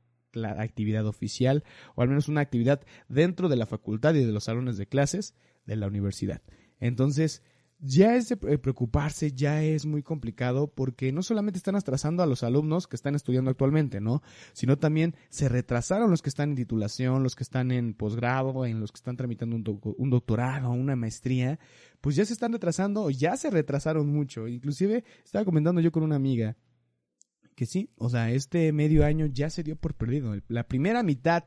actividad 0.58 1.06
oficial 1.06 1.62
o 1.94 2.02
al 2.02 2.08
menos 2.08 2.28
una 2.28 2.40
actividad 2.40 2.84
dentro 3.08 3.48
de 3.48 3.54
la 3.54 3.66
facultad 3.66 4.14
y 4.14 4.24
de 4.24 4.32
los 4.32 4.44
salones 4.44 4.76
de 4.78 4.88
clases 4.88 5.36
de 5.64 5.76
la 5.76 5.86
universidad. 5.86 6.42
Entonces, 6.80 7.44
ya 7.78 8.16
es 8.16 8.28
de 8.28 8.36
preocuparse, 8.36 9.32
ya 9.32 9.62
es 9.62 9.84
muy 9.84 10.02
complicado 10.02 10.68
porque 10.68 11.12
no 11.12 11.22
solamente 11.22 11.58
están 11.58 11.76
atrasando 11.76 12.22
a 12.22 12.26
los 12.26 12.42
alumnos 12.42 12.86
que 12.86 12.96
están 12.96 13.14
estudiando 13.14 13.50
actualmente, 13.50 14.00
¿no? 14.00 14.22
Sino 14.52 14.78
también 14.78 15.14
se 15.28 15.48
retrasaron 15.48 16.10
los 16.10 16.22
que 16.22 16.28
están 16.28 16.50
en 16.50 16.56
titulación, 16.56 17.22
los 17.22 17.36
que 17.36 17.42
están 17.42 17.70
en 17.72 17.94
posgrado, 17.94 18.64
en 18.64 18.80
los 18.80 18.92
que 18.92 18.96
están 18.96 19.16
tramitando 19.16 19.56
un, 19.56 19.94
un 19.98 20.10
doctorado, 20.10 20.70
una 20.70 20.96
maestría, 20.96 21.58
pues 22.00 22.16
ya 22.16 22.24
se 22.24 22.32
están 22.32 22.52
retrasando 22.52 23.10
ya 23.10 23.36
se 23.36 23.50
retrasaron 23.50 24.08
mucho. 24.08 24.48
Inclusive 24.48 25.04
estaba 25.24 25.44
comentando 25.44 25.80
yo 25.80 25.92
con 25.92 26.02
una 26.02 26.16
amiga 26.16 26.56
que 27.54 27.66
sí, 27.66 27.90
o 27.96 28.08
sea, 28.08 28.30
este 28.30 28.72
medio 28.72 29.04
año 29.04 29.26
ya 29.26 29.50
se 29.50 29.62
dio 29.62 29.76
por 29.76 29.94
perdido. 29.94 30.34
La 30.48 30.66
primera 30.66 31.02
mitad 31.02 31.44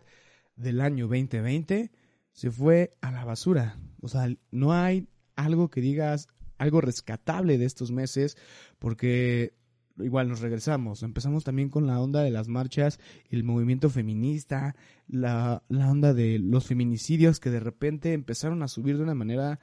del 0.56 0.82
año 0.82 1.08
2020 1.08 1.92
se 2.32 2.52
fue 2.52 2.92
a 3.02 3.12
la 3.12 3.26
basura. 3.26 3.78
O 4.02 4.08
sea, 4.08 4.30
no 4.52 4.74
hay 4.74 5.08
algo 5.38 5.70
que 5.70 5.80
digas, 5.80 6.28
algo 6.58 6.82
rescatable 6.82 7.58
de 7.58 7.66
estos 7.66 7.92
meses, 7.92 8.36
porque 8.80 9.54
igual 10.00 10.28
nos 10.28 10.42
regresamos. 10.42 11.04
Empezamos 11.04 11.44
también 11.44 11.70
con 11.70 11.88
la 11.88 12.02
onda 12.02 12.22
de 12.22 12.32
las 12.32 12.48
marchas, 12.50 13.00
el 13.30 13.44
movimiento 13.44 13.90
feminista, 13.90 14.76
la, 15.08 15.64
la 15.70 15.90
onda 15.90 16.14
de 16.14 16.40
los 16.40 16.68
feminicidios 16.68 17.40
que 17.40 17.50
de 17.50 17.60
repente 17.60 18.14
empezaron 18.14 18.62
a 18.64 18.68
subir 18.68 18.98
de 18.98 19.04
una 19.04 19.16
manera 19.16 19.60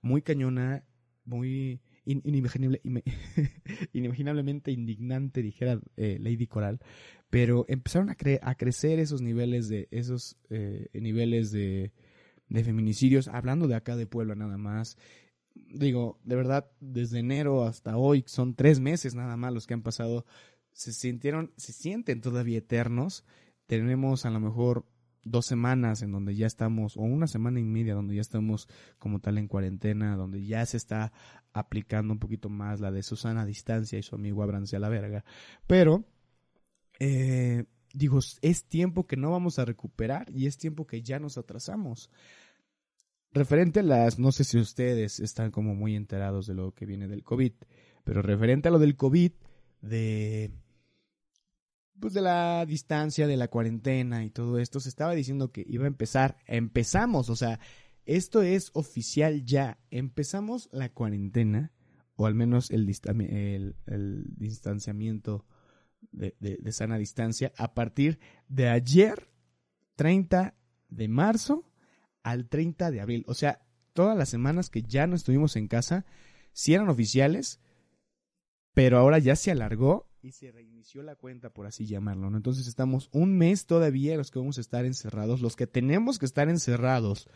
muy 0.00 0.22
cañona, 0.22 0.84
muy 1.24 1.80
inimaginablemente 3.92 4.72
indignante, 4.72 5.42
dijera 5.42 5.78
eh, 5.96 6.18
Lady 6.20 6.46
Coral, 6.46 6.80
pero 7.28 7.66
empezaron 7.68 8.08
a, 8.10 8.16
a 8.42 8.54
crecer 8.54 8.98
esos 8.98 9.20
niveles 9.20 9.68
de 9.68 9.88
esos 9.90 10.38
eh, 10.48 10.88
niveles 10.94 11.52
de, 11.52 11.92
de 12.48 12.64
feminicidios, 12.64 13.28
hablando 13.28 13.68
de 13.68 13.74
acá 13.74 13.96
de 13.96 14.06
Puebla 14.06 14.34
nada 14.34 14.58
más. 14.58 14.96
Digo, 15.54 16.18
de 16.24 16.36
verdad, 16.36 16.70
desde 16.80 17.18
enero 17.18 17.64
hasta 17.64 17.96
hoy 17.96 18.24
son 18.26 18.54
tres 18.54 18.80
meses 18.80 19.14
nada 19.14 19.36
más 19.36 19.52
los 19.52 19.66
que 19.66 19.74
han 19.74 19.82
pasado. 19.82 20.24
Se 20.72 20.92
sintieron, 20.92 21.52
se 21.56 21.72
sienten 21.72 22.20
todavía 22.20 22.58
eternos. 22.58 23.24
Tenemos 23.66 24.24
a 24.24 24.30
lo 24.30 24.40
mejor 24.40 24.86
dos 25.24 25.46
semanas 25.46 26.02
en 26.02 26.12
donde 26.12 26.34
ya 26.34 26.46
estamos, 26.46 26.96
o 26.96 27.02
una 27.02 27.26
semana 27.26 27.60
y 27.60 27.64
media 27.64 27.94
donde 27.94 28.14
ya 28.14 28.20
estamos 28.20 28.68
como 28.98 29.20
tal 29.20 29.38
en 29.38 29.48
cuarentena, 29.48 30.16
donde 30.16 30.44
ya 30.44 30.64
se 30.66 30.76
está 30.76 31.12
aplicando 31.52 32.12
un 32.12 32.18
poquito 32.18 32.48
más 32.48 32.80
la 32.80 32.90
de 32.90 33.02
Susana 33.02 33.42
a 33.42 33.46
distancia 33.46 33.98
y 33.98 34.02
su 34.02 34.14
amigo 34.14 34.42
Abrance 34.42 34.76
a 34.76 34.80
la 34.80 34.88
verga. 34.88 35.24
Pero, 35.66 36.04
eh, 36.98 37.64
digo, 37.94 38.20
es 38.42 38.64
tiempo 38.64 39.06
que 39.06 39.16
no 39.16 39.30
vamos 39.30 39.58
a 39.58 39.64
recuperar 39.64 40.30
y 40.30 40.46
es 40.46 40.58
tiempo 40.58 40.86
que 40.86 41.02
ya 41.02 41.18
nos 41.18 41.38
atrasamos. 41.38 42.10
Referente 43.32 43.80
a 43.80 43.82
las, 43.82 44.18
no 44.18 44.32
sé 44.32 44.44
si 44.44 44.58
ustedes 44.58 45.20
están 45.20 45.50
como 45.50 45.74
muy 45.74 45.94
enterados 45.94 46.46
de 46.46 46.54
lo 46.54 46.72
que 46.72 46.86
viene 46.86 47.08
del 47.08 47.24
COVID, 47.24 47.52
pero 48.04 48.22
referente 48.22 48.68
a 48.68 48.70
lo 48.70 48.78
del 48.78 48.96
COVID, 48.96 49.32
de 49.82 50.50
pues 52.00 52.14
de 52.14 52.22
la 52.22 52.64
distancia, 52.64 53.26
de 53.26 53.36
la 53.36 53.48
cuarentena 53.48 54.24
y 54.24 54.30
todo 54.30 54.58
esto, 54.58 54.80
se 54.80 54.88
estaba 54.88 55.14
diciendo 55.14 55.50
que 55.50 55.64
iba 55.66 55.84
a 55.84 55.88
empezar, 55.88 56.36
empezamos, 56.46 57.28
o 57.28 57.36
sea, 57.36 57.58
esto 58.06 58.42
es 58.42 58.70
oficial 58.72 59.44
ya, 59.44 59.78
empezamos 59.90 60.68
la 60.72 60.88
cuarentena, 60.90 61.72
o 62.16 62.26
al 62.26 62.34
menos 62.34 62.70
el, 62.70 62.90
el, 63.86 64.24
distanciamiento 64.36 65.44
de, 66.12 66.34
de, 66.38 66.72
sana 66.72 66.98
distancia, 66.98 67.52
a 67.56 67.74
partir 67.74 68.18
de 68.48 68.68
ayer, 68.68 69.28
30 69.96 70.54
de 70.88 71.08
marzo, 71.08 71.70
al 72.22 72.48
30 72.48 72.90
de 72.90 73.00
abril. 73.00 73.24
O 73.26 73.34
sea, 73.34 73.66
todas 73.92 74.16
las 74.16 74.28
semanas 74.28 74.70
que 74.70 74.82
ya 74.82 75.06
no 75.06 75.16
estuvimos 75.16 75.56
en 75.56 75.68
casa, 75.68 76.06
sí 76.52 76.74
eran 76.74 76.88
oficiales, 76.88 77.60
pero 78.74 78.98
ahora 78.98 79.18
ya 79.18 79.36
se 79.36 79.50
alargó 79.50 80.08
y 80.22 80.32
se 80.32 80.50
reinició 80.50 81.02
la 81.02 81.16
cuenta, 81.16 81.50
por 81.50 81.66
así 81.66 81.86
llamarlo. 81.86 82.28
Entonces 82.36 82.66
estamos 82.66 83.08
un 83.12 83.36
mes 83.36 83.66
todavía 83.66 84.16
los 84.16 84.30
que 84.30 84.38
vamos 84.38 84.58
a 84.58 84.60
estar 84.60 84.84
encerrados, 84.84 85.40
los 85.40 85.56
que 85.56 85.66
tenemos 85.66 86.18
que 86.18 86.26
estar 86.26 86.48
encerrados 86.48 87.28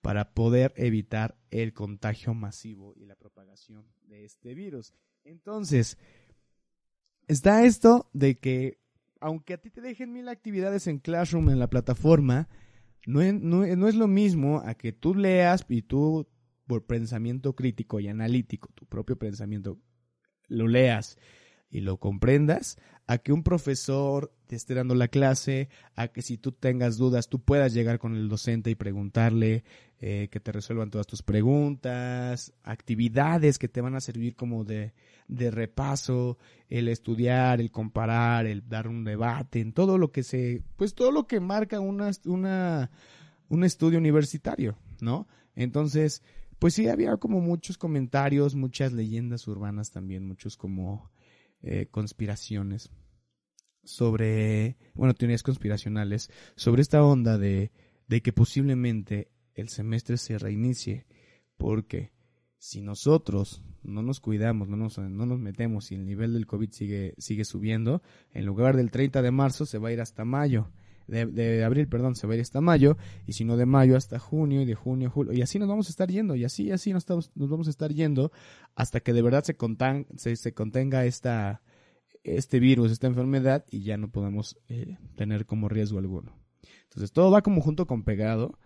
para 0.00 0.34
poder 0.34 0.72
evitar 0.76 1.38
el 1.50 1.72
contagio 1.72 2.34
masivo 2.34 2.94
y 2.96 3.06
la 3.06 3.16
propagación 3.16 3.86
de 4.02 4.24
este 4.24 4.54
virus. 4.54 4.92
Entonces, 5.24 5.98
está 7.26 7.64
esto 7.64 8.10
de 8.12 8.38
que, 8.38 8.78
aunque 9.20 9.54
a 9.54 9.58
ti 9.58 9.70
te 9.70 9.80
dejen 9.80 10.12
mil 10.12 10.28
actividades 10.28 10.86
en 10.86 10.98
Classroom, 10.98 11.50
en 11.50 11.58
la 11.58 11.70
plataforma, 11.70 12.48
no 13.06 13.20
no 13.32 13.88
es 13.88 13.94
lo 13.94 14.08
mismo 14.08 14.62
a 14.64 14.74
que 14.74 14.92
tú 14.92 15.14
leas 15.14 15.64
y 15.68 15.82
tú, 15.82 16.28
por 16.66 16.86
pensamiento 16.86 17.54
crítico 17.54 18.00
y 18.00 18.08
analítico, 18.08 18.70
tu 18.74 18.86
propio 18.86 19.16
pensamiento, 19.16 19.78
lo 20.48 20.66
leas 20.66 21.18
y 21.70 21.80
lo 21.80 21.98
comprendas, 21.98 22.78
a 23.06 23.18
que 23.18 23.32
un 23.32 23.42
profesor 23.42 24.35
te 24.46 24.56
esté 24.56 24.74
dando 24.74 24.94
la 24.94 25.08
clase, 25.08 25.68
a 25.94 26.08
que 26.08 26.22
si 26.22 26.38
tú 26.38 26.52
tengas 26.52 26.96
dudas 26.96 27.28
tú 27.28 27.40
puedas 27.40 27.74
llegar 27.74 27.98
con 27.98 28.14
el 28.14 28.28
docente 28.28 28.70
y 28.70 28.74
preguntarle, 28.74 29.64
eh, 30.00 30.28
que 30.30 30.40
te 30.40 30.52
resuelvan 30.52 30.90
todas 30.90 31.06
tus 31.06 31.22
preguntas, 31.22 32.52
actividades 32.62 33.58
que 33.58 33.68
te 33.68 33.80
van 33.80 33.94
a 33.94 34.00
servir 34.00 34.36
como 34.36 34.64
de, 34.64 34.92
de 35.28 35.50
repaso, 35.50 36.38
el 36.68 36.88
estudiar, 36.88 37.60
el 37.60 37.70
comparar, 37.70 38.46
el 38.46 38.68
dar 38.68 38.88
un 38.88 39.04
debate, 39.04 39.60
en 39.60 39.72
todo 39.72 39.98
lo 39.98 40.12
que 40.12 40.22
se, 40.22 40.62
pues 40.76 40.94
todo 40.94 41.10
lo 41.10 41.26
que 41.26 41.40
marca 41.40 41.80
una, 41.80 42.10
una, 42.24 42.90
un 43.48 43.64
estudio 43.64 43.98
universitario, 43.98 44.76
¿no? 45.00 45.26
Entonces, 45.54 46.22
pues 46.58 46.74
sí, 46.74 46.88
había 46.88 47.16
como 47.16 47.40
muchos 47.40 47.78
comentarios, 47.78 48.54
muchas 48.54 48.92
leyendas 48.92 49.48
urbanas 49.48 49.90
también, 49.90 50.26
muchos 50.26 50.56
como 50.56 51.10
eh, 51.62 51.86
conspiraciones 51.90 52.90
sobre, 53.86 54.76
bueno, 54.94 55.14
teorías 55.14 55.42
conspiracionales, 55.42 56.30
sobre 56.56 56.82
esta 56.82 57.02
onda 57.02 57.38
de, 57.38 57.70
de 58.08 58.20
que 58.20 58.32
posiblemente 58.32 59.30
el 59.54 59.68
semestre 59.68 60.16
se 60.18 60.38
reinicie, 60.38 61.06
porque 61.56 62.12
si 62.58 62.82
nosotros 62.82 63.62
no 63.82 64.02
nos 64.02 64.20
cuidamos, 64.20 64.68
no 64.68 64.76
nos, 64.76 64.98
no 64.98 65.26
nos 65.26 65.38
metemos 65.38 65.92
y 65.92 65.94
el 65.94 66.04
nivel 66.04 66.32
del 66.32 66.46
COVID 66.46 66.70
sigue, 66.72 67.14
sigue 67.18 67.44
subiendo, 67.44 68.02
en 68.32 68.44
lugar 68.44 68.76
del 68.76 68.90
30 68.90 69.22
de 69.22 69.30
marzo 69.30 69.66
se 69.66 69.78
va 69.78 69.88
a 69.88 69.92
ir 69.92 70.00
hasta 70.00 70.24
mayo. 70.24 70.70
De, 71.06 71.62
abril, 71.62 71.86
perdón, 71.86 72.16
se 72.16 72.26
va 72.26 72.32
a 72.32 72.36
ir 72.36 72.42
hasta 72.42 72.60
mayo, 72.60 72.96
y 73.28 73.34
si 73.34 73.44
no 73.44 73.56
de 73.56 73.64
mayo 73.64 73.96
hasta 73.96 74.18
junio, 74.18 74.60
y 74.62 74.64
de 74.64 74.74
junio 74.74 75.08
julio, 75.08 75.32
y 75.32 75.40
así 75.40 75.60
nos 75.60 75.68
vamos 75.68 75.86
a 75.86 75.90
estar 75.90 76.10
yendo, 76.10 76.34
y 76.34 76.42
así, 76.42 76.72
así 76.72 76.92
nos, 76.92 77.02
estamos, 77.02 77.30
nos 77.36 77.48
vamos 77.48 77.68
a 77.68 77.70
estar 77.70 77.92
yendo 77.92 78.32
hasta 78.74 78.98
que 78.98 79.12
de 79.12 79.22
verdad 79.22 79.44
se, 79.44 79.56
contan, 79.56 80.08
se, 80.16 80.34
se 80.34 80.52
contenga 80.52 81.04
esta, 81.04 81.62
este 82.26 82.60
virus, 82.60 82.90
esta 82.90 83.06
enfermedad, 83.06 83.64
y 83.70 83.82
ya 83.82 83.96
no 83.96 84.10
podemos 84.10 84.58
eh, 84.68 84.98
tener 85.16 85.46
como 85.46 85.68
riesgo 85.68 85.98
alguno. 85.98 86.36
Entonces 86.84 87.12
todo 87.12 87.30
va 87.30 87.42
como 87.42 87.60
junto 87.60 87.86
con 87.86 88.02
pegado. 88.02 88.58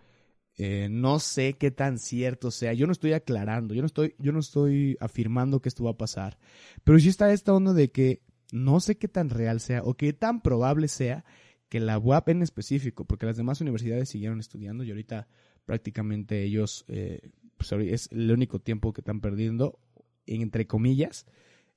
Eh, 0.57 0.89
no 0.89 1.19
sé 1.19 1.53
qué 1.53 1.71
tan 1.71 1.97
cierto 1.97 2.51
sea. 2.51 2.73
Yo 2.73 2.85
no 2.85 2.91
estoy 2.91 3.13
aclarando, 3.13 3.73
yo 3.73 3.81
no 3.81 3.87
estoy, 3.87 4.15
yo 4.19 4.31
no 4.31 4.39
estoy 4.39 4.97
afirmando 4.99 5.61
que 5.61 5.69
esto 5.69 5.83
va 5.83 5.91
a 5.91 5.97
pasar. 5.97 6.37
Pero 6.83 6.99
sí 6.99 7.09
está 7.09 7.31
esta 7.31 7.53
onda 7.53 7.73
de 7.73 7.91
que 7.91 8.21
no 8.51 8.79
sé 8.79 8.97
qué 8.97 9.07
tan 9.07 9.29
real 9.29 9.59
sea 9.59 9.81
o 9.83 9.95
qué 9.95 10.13
tan 10.13 10.41
probable 10.41 10.87
sea 10.87 11.23
que 11.69 11.79
la 11.79 11.97
UAP 11.97 12.29
en 12.29 12.41
específico, 12.41 13.05
porque 13.05 13.25
las 13.25 13.37
demás 13.37 13.61
universidades 13.61 14.09
siguieron 14.09 14.39
estudiando 14.39 14.83
y 14.83 14.89
ahorita 14.89 15.27
prácticamente 15.65 16.43
ellos, 16.43 16.83
eh, 16.89 17.31
pues 17.55 17.71
es 17.71 18.09
el 18.11 18.29
único 18.29 18.59
tiempo 18.59 18.91
que 18.91 19.01
están 19.01 19.21
perdiendo, 19.21 19.79
entre 20.25 20.67
comillas, 20.67 21.25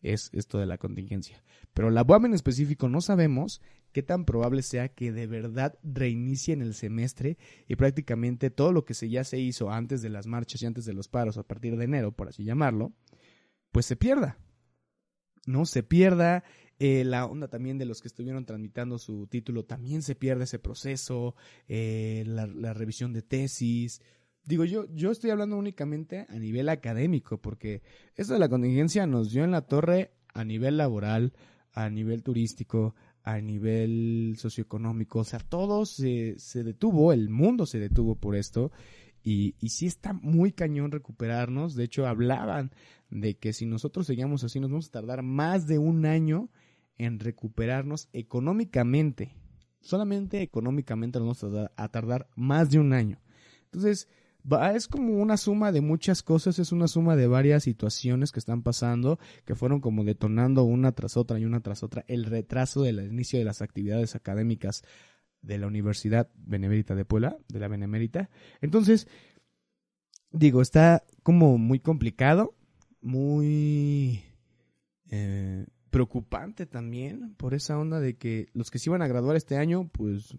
es 0.04 0.30
esto 0.32 0.58
de 0.58 0.66
la 0.66 0.78
contingencia. 0.78 1.42
Pero 1.73 1.90
la 1.90 2.02
UAP 2.02 2.26
en 2.26 2.34
específico 2.34 2.88
no 2.88 3.00
sabemos 3.00 3.61
qué 3.92 4.02
tan 4.02 4.25
probable 4.25 4.62
sea 4.62 4.88
que 4.88 5.11
de 5.11 5.26
verdad 5.26 5.78
reinicien 5.82 6.62
el 6.62 6.75
semestre 6.75 7.38
y 7.66 7.76
prácticamente 7.76 8.50
todo 8.50 8.73
lo 8.73 8.84
que 8.84 8.94
se 8.94 9.08
ya 9.08 9.25
se 9.25 9.38
hizo 9.38 9.70
antes 9.70 10.02
de 10.02 10.11
las 10.11 10.26
marchas 10.26 10.62
y 10.62 10.66
antes 10.66 10.84
de 10.84 10.92
los 10.92 11.08
paros 11.08 11.38
a 11.38 11.42
partir 11.42 11.76
de 11.76 11.84
enero, 11.84 12.12
por 12.12 12.28
así 12.28 12.44
llamarlo, 12.44 12.92
pues 13.73 13.87
se 13.87 13.96
pierda. 13.96 14.38
no 15.46 15.66
se 15.66 15.82
pierda. 15.82 16.44
Eh, 16.80 17.04
la 17.04 17.25
onda 17.26 17.46
también 17.49 17.78
de 17.78 17.84
los 17.84 18.02
que 18.02 18.08
estuvieron 18.08 18.46
tramitando 18.46 18.99
su 18.99 19.28
título, 19.28 19.64
también 19.64 20.02
se 20.02 20.16
pierde 20.16 20.44
ese 20.44 20.58
proceso, 20.58 21.37
eh, 21.68 22.25
la, 22.26 22.75
revisión 22.75 23.12
de 23.12 23.23
tesis. 23.23 24.02
Digo, 24.47 24.65
yo, 24.65 24.87
yo 24.95 25.11
estoy 25.11 25.31
hablando 25.31 25.57
únicamente 25.57 26.27
a 26.29 26.39
nivel 26.39 26.69
académico, 26.69 27.41
porque 27.41 27.83
esto 28.15 28.35
de 28.35 28.41
la 28.41 28.49
contingencia 28.49 29.07
nos 29.07 29.31
dio 29.31 29.45
en 29.45 29.53
la 29.53 29.63
torre 29.63 30.13
a 30.35 30.45
nivel 30.45 30.77
laboral, 30.77 31.33
a 31.73 31.89
nivel 31.89 32.23
turístico, 32.23 32.95
a 33.23 33.41
nivel 33.41 34.35
socioeconómico, 34.37 35.21
o 35.21 35.25
sea, 35.25 35.39
todo 35.39 35.87
se, 35.87 36.39
se 36.39 36.63
detuvo, 36.63 37.13
el 37.13 37.31
mundo 37.31 37.65
se 37.65 37.79
detuvo 37.79 38.17
por 38.17 38.37
esto. 38.37 38.71
Y, 39.23 39.55
y 39.59 39.71
sí 39.71 39.87
está 39.87 40.13
muy 40.13 40.53
cañón 40.53 40.91
recuperarnos. 40.91 41.75
De 41.75 41.85
hecho, 41.85 42.07
hablaban 42.07 42.73
de 43.09 43.39
que 43.39 43.55
si 43.55 43.65
nosotros 43.65 44.07
seguíamos 44.07 44.45
así, 44.45 44.61
nos 44.61 44.71
vamos 44.71 44.89
a 44.89 44.93
tardar 44.93 45.23
más 45.23 45.67
de 45.67 45.79
un 45.79 46.05
año 46.05 46.51
en 46.99 47.19
recuperarnos 47.19 48.11
económicamente. 48.13 49.35
Solamente 49.81 50.43
económicamente 50.43 51.19
nos 51.19 51.41
vamos 51.41 51.71
a 51.75 51.89
tardar 51.89 52.29
más 52.37 52.71
de 52.71 52.79
un 52.79 52.93
año. 52.93 53.21
Entonces, 53.65 54.09
es 54.75 54.89
como 54.89 55.15
una 55.15 55.37
suma 55.37 55.73
de 55.73 55.81
muchas 55.81 56.23
cosas, 56.23 56.59
es 56.59 56.73
una 56.73 56.89
suma 56.89 57.17
de 57.17 57.27
varias 57.27 57.63
situaciones 57.63 58.31
que 58.31 58.39
están 58.39 58.63
pasando, 58.63 59.19
que 59.45 59.55
fueron 59.55 59.81
como 59.81 60.05
detonando 60.05 60.65
una 60.65 60.93
tras 60.93 61.17
otra 61.17 61.39
y 61.39 61.45
una 61.45 61.61
tras 61.61 61.83
otra 61.83 62.05
el 62.09 62.25
retraso 62.25 62.83
del 62.83 63.01
inicio 63.01 63.39
de 63.39 63.45
las 63.45 63.63
actividades 63.63 64.15
académicas 64.15 64.83
de 65.41 65.59
la 65.59 65.67
Universidad 65.67 66.31
Benemérita 66.35 66.95
de 66.95 67.05
Puebla, 67.05 67.37
de 67.49 67.59
la 67.59 67.69
Benemérita. 67.69 68.31
Entonces, 68.61 69.09
digo, 70.31 70.63
está 70.63 71.05
como 71.23 71.59
muy 71.59 71.81
complicado, 71.81 72.55
muy 73.01 74.23
eh, 75.11 75.67
preocupante 75.91 76.67
también 76.67 77.35
por 77.37 77.55
esa 77.55 77.79
onda 77.79 78.01
de 78.01 78.17
que 78.17 78.49
los 78.53 78.71
que 78.71 78.79
se 78.79 78.91
iban 78.91 79.03
a 79.03 79.07
graduar 79.07 79.37
este 79.37 79.57
año, 79.57 79.89
pues 79.93 80.37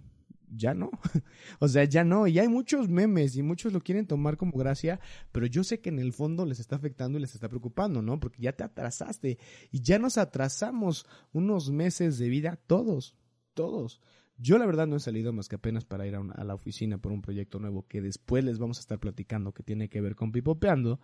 ya 0.50 0.74
no. 0.74 0.92
o 1.60 1.68
sea, 1.68 1.84
ya 1.86 2.04
no. 2.04 2.28
Y 2.28 2.40
hay 2.40 2.48
muchos 2.48 2.90
memes 2.90 3.36
y 3.36 3.44
muchos 3.44 3.74
lo 3.74 3.82
quieren 3.82 4.08
tomar 4.08 4.38
como 4.38 4.58
gracia, 4.58 5.00
pero 5.32 5.46
yo 5.46 5.64
sé 5.64 5.80
que 5.80 5.90
en 5.90 6.00
el 6.00 6.14
fondo 6.14 6.46
les 6.46 6.60
está 6.60 6.76
afectando 6.76 7.18
y 7.18 7.22
les 7.22 7.36
está 7.36 7.50
preocupando, 7.50 8.02
¿no? 8.02 8.20
Porque 8.20 8.42
ya 8.42 8.54
te 8.54 8.64
atrasaste 8.64 9.38
y 9.72 9.82
ya 9.82 10.00
nos 10.00 10.18
atrasamos 10.18 11.06
unos 11.34 11.72
meses 11.72 12.18
de 12.18 12.30
vida 12.30 12.60
todos, 12.68 13.16
todos. 13.54 14.02
Yo 14.38 14.58
la 14.58 14.66
verdad 14.66 14.88
no 14.88 14.98
he 14.98 15.00
salido 15.00 15.32
más 15.32 15.48
que 15.48 15.56
apenas 15.56 15.86
para 15.86 16.06
ir 16.06 16.16
a, 16.16 16.44
la 16.44 16.56
oficina 16.56 16.98
por 16.98 17.12
un 17.12 17.22
proyecto 17.22 17.60
nuevo 17.60 17.88
que 17.88 18.02
después 18.02 18.44
les 18.44 18.60
vamos 18.60 18.78
a 18.78 18.82
estar 18.82 19.00
platicando 19.00 19.54
que 19.54 19.64
tiene 19.64 19.88
que 19.88 20.02
ver 20.02 20.16
con 20.16 20.32
pipopeando, 20.32 21.00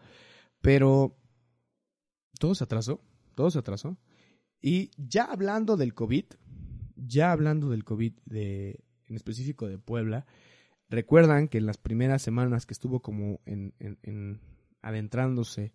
pero 0.62 1.18
todo 2.40 2.56
se 2.56 2.66
atrasó, 2.66 3.02
todo 3.36 3.50
se 3.50 3.60
atrasó. 3.60 3.98
Y 4.62 4.92
ya 4.98 5.24
hablando 5.24 5.78
del 5.78 5.94
COVID, 5.94 6.26
ya 6.96 7.32
hablando 7.32 7.70
del 7.70 7.86
COVID 7.86 8.14
de, 8.26 8.84
en 9.12 9.18
específico 9.18 9.68
de 9.68 9.78
Puebla, 9.78 10.26
recuerdan 10.90 11.48
que 11.48 11.58
en 11.58 11.66
las 11.66 11.78
primeras 11.78 12.22
semanas 12.22 12.66
que 12.66 12.74
estuvo 12.74 13.02
como 13.02 13.42
en, 13.46 13.76
en, 13.80 14.00
en 14.04 14.42
adentrándose 14.82 15.74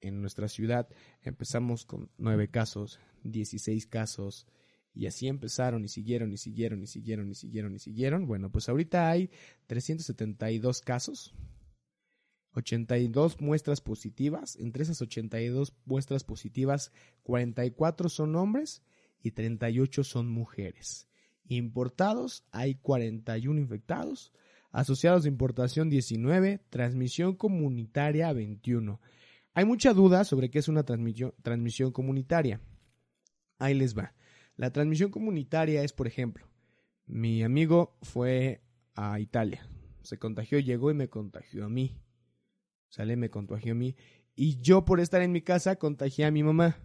en 0.00 0.22
nuestra 0.22 0.48
ciudad, 0.48 0.88
empezamos 1.22 1.84
con 1.84 2.10
nueve 2.16 2.48
casos, 2.48 2.98
16 3.22 3.86
casos, 3.86 4.46
y 4.94 5.06
así 5.06 5.28
empezaron 5.28 5.84
y 5.84 5.88
siguieron 5.88 6.32
y 6.32 6.38
siguieron 6.38 6.82
y 6.82 6.86
siguieron 6.86 7.30
y 7.30 7.34
siguieron 7.34 7.74
y 7.74 7.78
siguieron. 7.78 8.26
Bueno, 8.26 8.50
pues 8.50 8.68
ahorita 8.68 9.10
hay 9.10 9.30
372 9.66 10.80
casos, 10.80 11.34
82 12.54 13.40
muestras 13.40 13.82
positivas. 13.82 14.56
Entre 14.56 14.82
esas 14.82 15.00
82 15.02 15.74
muestras 15.84 16.24
positivas, 16.24 16.92
44 17.22 18.08
son 18.08 18.34
hombres 18.36 18.82
y 19.22 19.32
38 19.32 20.02
son 20.02 20.28
mujeres. 20.28 21.09
Importados 21.50 22.44
hay 22.52 22.76
41 22.76 23.60
infectados. 23.60 24.32
Asociados 24.70 25.24
de 25.24 25.30
importación 25.30 25.90
19. 25.90 26.60
Transmisión 26.70 27.34
comunitaria 27.34 28.32
21. 28.32 29.00
Hay 29.54 29.64
mucha 29.64 29.92
duda 29.92 30.22
sobre 30.22 30.48
qué 30.48 30.60
es 30.60 30.68
una 30.68 30.84
transmisión, 30.84 31.90
comunitaria. 31.90 32.60
Ahí 33.58 33.74
les 33.74 33.98
va. 33.98 34.14
La 34.54 34.70
transmisión 34.72 35.10
comunitaria 35.10 35.82
es, 35.82 35.92
por 35.92 36.06
ejemplo, 36.06 36.46
mi 37.06 37.42
amigo 37.42 37.98
fue 38.02 38.62
a 38.94 39.18
Italia, 39.18 39.66
se 40.02 40.18
contagió, 40.18 40.60
llegó 40.60 40.92
y 40.92 40.94
me 40.94 41.08
contagió 41.08 41.64
a 41.64 41.68
mí. 41.68 41.98
Sale, 42.90 43.16
me 43.16 43.28
contagió 43.28 43.72
a 43.72 43.76
mí. 43.76 43.96
Y 44.36 44.60
yo 44.60 44.84
por 44.84 45.00
estar 45.00 45.20
en 45.20 45.32
mi 45.32 45.42
casa 45.42 45.76
contagié 45.76 46.26
a 46.26 46.30
mi 46.30 46.44
mamá. 46.44 46.76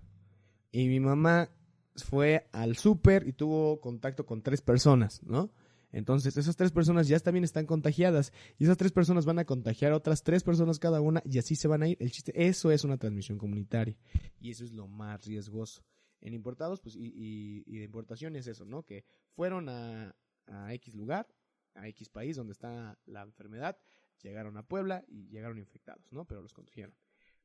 Y 0.71 0.88
mi 0.88 0.99
mamá 0.99 1.51
fue 1.95 2.47
al 2.51 2.77
súper 2.77 3.27
y 3.27 3.34
tuvo 3.34 3.79
contacto 3.79 4.25
con 4.25 4.41
tres 4.41 4.62
personas, 4.62 5.21
¿no? 5.23 5.51
Entonces, 5.91 6.36
esas 6.36 6.58
tres 6.58 6.73
personas 6.73 7.08
ya 7.08 7.19
también 7.19 7.45
están 7.45 7.65
contagiadas 7.65 8.34
y 8.58 8.65
esas 8.65 8.77
tres 8.77 8.91
personas 8.91 9.25
van 9.25 9.39
a 9.39 9.45
contagiar 9.45 9.93
a 9.93 9.95
otras 9.95 10.23
tres 10.23 10.43
personas 10.43 10.77
cada 10.77 10.99
una 10.99 11.21
y 11.23 11.39
así 11.39 11.55
se 11.55 11.69
van 11.69 11.84
a 11.84 11.88
ir. 11.88 11.97
El 12.01 12.12
chiste, 12.12 12.34
eso 12.36 12.69
es 12.69 12.84
una 12.84 12.97
transmisión 12.97 13.38
comunitaria 13.38 13.95
y 14.41 14.51
eso 14.51 14.65
es 14.65 14.73
lo 14.73 14.88
más 14.88 15.25
riesgoso 15.25 15.84
en 16.25 16.34
importados, 16.34 16.81
pues, 16.81 16.95
y, 16.95 17.63
y, 17.67 17.77
de 17.77 17.86
importación 17.86 18.36
es 18.36 18.47
eso, 18.47 18.65
¿no? 18.65 18.84
Que 18.84 19.05
fueron 19.36 19.69
a, 19.69 20.15
a 20.47 20.73
X 20.73 20.95
lugar, 20.95 21.27
a 21.75 21.88
X 21.89 22.10
país 22.10 22.36
donde 22.36 22.53
está 22.53 22.97
la 23.05 23.21
enfermedad, 23.21 23.77
llegaron 24.23 24.58
a 24.58 24.63
Puebla 24.63 25.05
y 25.08 25.27
llegaron 25.27 25.60
infectados, 25.60 26.12
¿no? 26.12 26.25
Pero 26.25 26.41
los 26.41 26.51
contagiaron. 26.51 26.95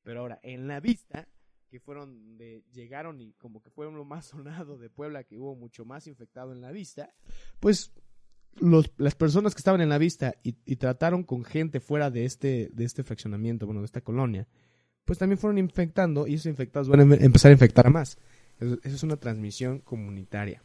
Pero 0.02 0.20
ahora, 0.20 0.40
en 0.42 0.66
la 0.66 0.80
vista, 0.80 1.28
que 1.70 1.80
fueron 1.80 2.36
de, 2.36 2.64
llegaron 2.72 3.20
y 3.20 3.32
como 3.34 3.62
que 3.62 3.70
fueron 3.70 3.96
lo 3.96 4.04
más 4.04 4.26
sonado 4.26 4.76
de 4.76 4.90
Puebla, 4.90 5.24
que 5.24 5.38
hubo 5.38 5.54
mucho 5.54 5.84
más 5.84 6.06
infectado 6.06 6.52
en 6.52 6.60
la 6.60 6.72
vista, 6.72 7.14
pues 7.60 7.92
los, 8.56 8.90
las 8.96 9.14
personas 9.14 9.54
que 9.54 9.60
estaban 9.60 9.80
en 9.80 9.88
la 9.88 9.98
vista 9.98 10.34
y, 10.42 10.52
trataron 10.76 11.22
con 11.22 11.44
gente 11.44 11.80
fuera 11.80 12.10
de 12.10 12.24
este, 12.24 12.70
de 12.72 12.84
este 12.84 13.04
fraccionamiento, 13.04 13.66
bueno, 13.66 13.80
de 13.80 13.86
esta 13.86 14.00
colonia, 14.00 14.48
pues 15.04 15.18
también 15.18 15.38
fueron 15.38 15.58
infectando 15.58 16.26
y 16.26 16.34
esos 16.34 16.46
infectados 16.46 16.88
van 16.88 17.00
a 17.00 17.14
empezar 17.16 17.50
a 17.50 17.54
infectar 17.54 17.86
a 17.86 17.90
más. 17.90 18.18
Eso, 18.58 18.78
es 18.82 19.02
una 19.02 19.16
transmisión 19.16 19.78
comunitaria. 19.78 20.62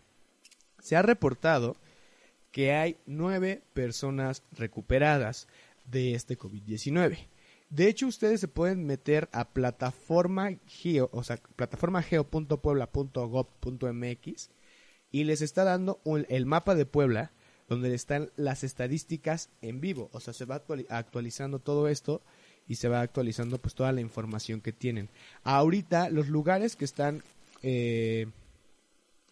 Se 0.79 0.95
ha 0.95 1.01
reportado 1.01 1.77
que 2.51 2.73
hay 2.73 2.97
nueve 3.05 3.63
personas 3.73 4.43
recuperadas 4.51 5.47
de 5.85 6.13
este 6.13 6.37
COVID-19. 6.37 7.17
De 7.69 7.87
hecho, 7.87 8.07
ustedes 8.07 8.39
se 8.39 8.47
pueden 8.47 8.85
meter 8.85 9.29
a 9.31 9.49
plataforma 9.49 10.51
geo, 10.65 11.09
o 11.11 11.23
sea, 11.23 11.37
plataformageo.puebla.gov.mx 11.55 14.49
y 15.11 15.23
les 15.23 15.41
está 15.41 15.63
dando 15.63 15.99
el 16.29 16.45
mapa 16.45 16.75
de 16.75 16.85
Puebla 16.85 17.31
donde 17.67 17.93
están 17.93 18.31
las 18.35 18.63
estadísticas 18.63 19.49
en 19.61 19.81
vivo. 19.81 20.09
O 20.13 20.19
sea, 20.19 20.33
se 20.33 20.45
va 20.45 20.63
actualizando 20.89 21.59
todo 21.59 21.87
esto 21.87 22.21
y 22.67 22.75
se 22.75 22.89
va 22.89 23.01
actualizando 23.01 23.59
pues 23.59 23.75
toda 23.75 23.91
la 23.91 24.01
información 24.01 24.61
que 24.61 24.73
tienen. 24.73 25.09
Ahorita 25.43 26.09
los 26.09 26.29
lugares 26.29 26.75
que 26.75 26.85
están 26.85 27.23
eh, 27.63 28.27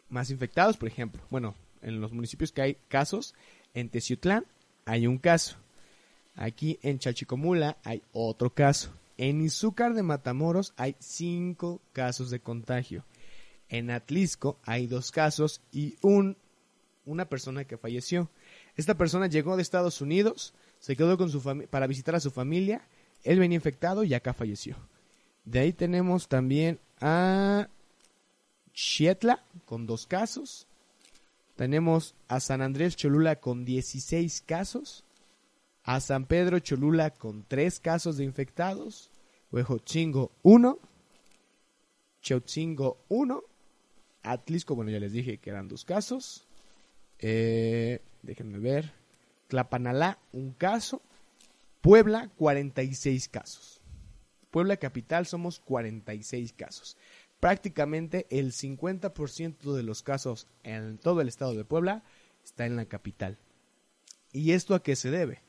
más 0.09 0.29
infectados, 0.29 0.77
por 0.77 0.87
ejemplo, 0.87 1.21
bueno, 1.29 1.55
en 1.81 1.99
los 1.99 2.11
municipios 2.11 2.51
que 2.51 2.61
hay 2.61 2.77
casos, 2.87 3.35
en 3.73 3.89
Teciutlán 3.89 4.45
hay 4.85 5.07
un 5.07 5.17
caso. 5.17 5.57
Aquí 6.35 6.79
en 6.81 6.99
Chachicomula 6.99 7.77
hay 7.83 8.01
otro 8.11 8.49
caso. 8.49 8.91
En 9.17 9.41
Izúcar 9.41 9.93
de 9.93 10.03
Matamoros 10.03 10.73
hay 10.75 10.95
cinco 10.99 11.81
casos 11.93 12.29
de 12.29 12.39
contagio. 12.39 13.05
En 13.69 13.91
Atlisco 13.91 14.57
hay 14.63 14.87
dos 14.87 15.11
casos 15.11 15.61
y 15.71 15.95
un, 16.01 16.37
una 17.05 17.25
persona 17.25 17.65
que 17.65 17.77
falleció. 17.77 18.29
Esta 18.75 18.95
persona 18.95 19.27
llegó 19.27 19.55
de 19.55 19.61
Estados 19.61 20.01
Unidos, 20.01 20.53
se 20.79 20.95
quedó 20.95 21.17
con 21.17 21.29
su 21.29 21.41
para 21.69 21.87
visitar 21.87 22.15
a 22.15 22.19
su 22.19 22.31
familia. 22.31 22.87
Él 23.23 23.39
venía 23.39 23.55
infectado 23.55 24.03
y 24.03 24.13
acá 24.13 24.33
falleció. 24.33 24.75
De 25.45 25.59
ahí 25.59 25.73
tenemos 25.73 26.27
también 26.27 26.79
a 26.99 27.67
Chietla 28.73 29.43
con 29.65 29.85
dos 29.85 30.07
casos. 30.07 30.67
Tenemos 31.55 32.15
a 32.27 32.39
San 32.39 32.61
Andrés 32.61 32.95
Cholula 32.95 33.35
con 33.37 33.63
16 33.63 34.41
casos. 34.45 35.03
A 35.83 35.99
San 35.99 36.25
Pedro 36.25 36.59
Cholula 36.59 37.11
con 37.11 37.43
tres 37.47 37.79
casos 37.79 38.17
de 38.17 38.23
infectados. 38.23 39.09
Huejotzingo 39.51 40.31
1. 40.43 40.79
Chotzingo 42.21 42.97
1. 43.09 43.43
Atlisco, 44.23 44.75
bueno, 44.75 44.91
ya 44.91 44.99
les 44.99 45.11
dije 45.11 45.37
que 45.37 45.49
eran 45.49 45.67
dos 45.67 45.83
casos. 45.83 46.45
Eh, 47.19 47.99
déjenme 48.21 48.59
ver. 48.59 48.91
Clapanalá, 49.49 50.19
un 50.31 50.53
caso. 50.53 51.01
Puebla, 51.81 52.29
46 52.37 53.27
casos. 53.27 53.81
Puebla 54.51 54.77
Capital 54.77 55.25
somos 55.25 55.59
46 55.59 56.53
casos 56.53 56.95
prácticamente 57.43 58.25
el 58.29 58.53
50% 58.53 59.73
de 59.73 59.83
los 59.83 60.01
casos 60.01 60.47
en 60.63 60.97
todo 60.97 61.19
el 61.19 61.27
estado 61.27 61.53
de 61.53 61.65
Puebla 61.65 62.01
está 62.41 62.65
en 62.65 62.77
la 62.77 62.85
capital. 62.85 63.37
¿Y 64.31 64.53
esto 64.53 64.75
a 64.75 64.81
qué 64.81 64.95
se 64.95 65.11
debe? 65.11 65.41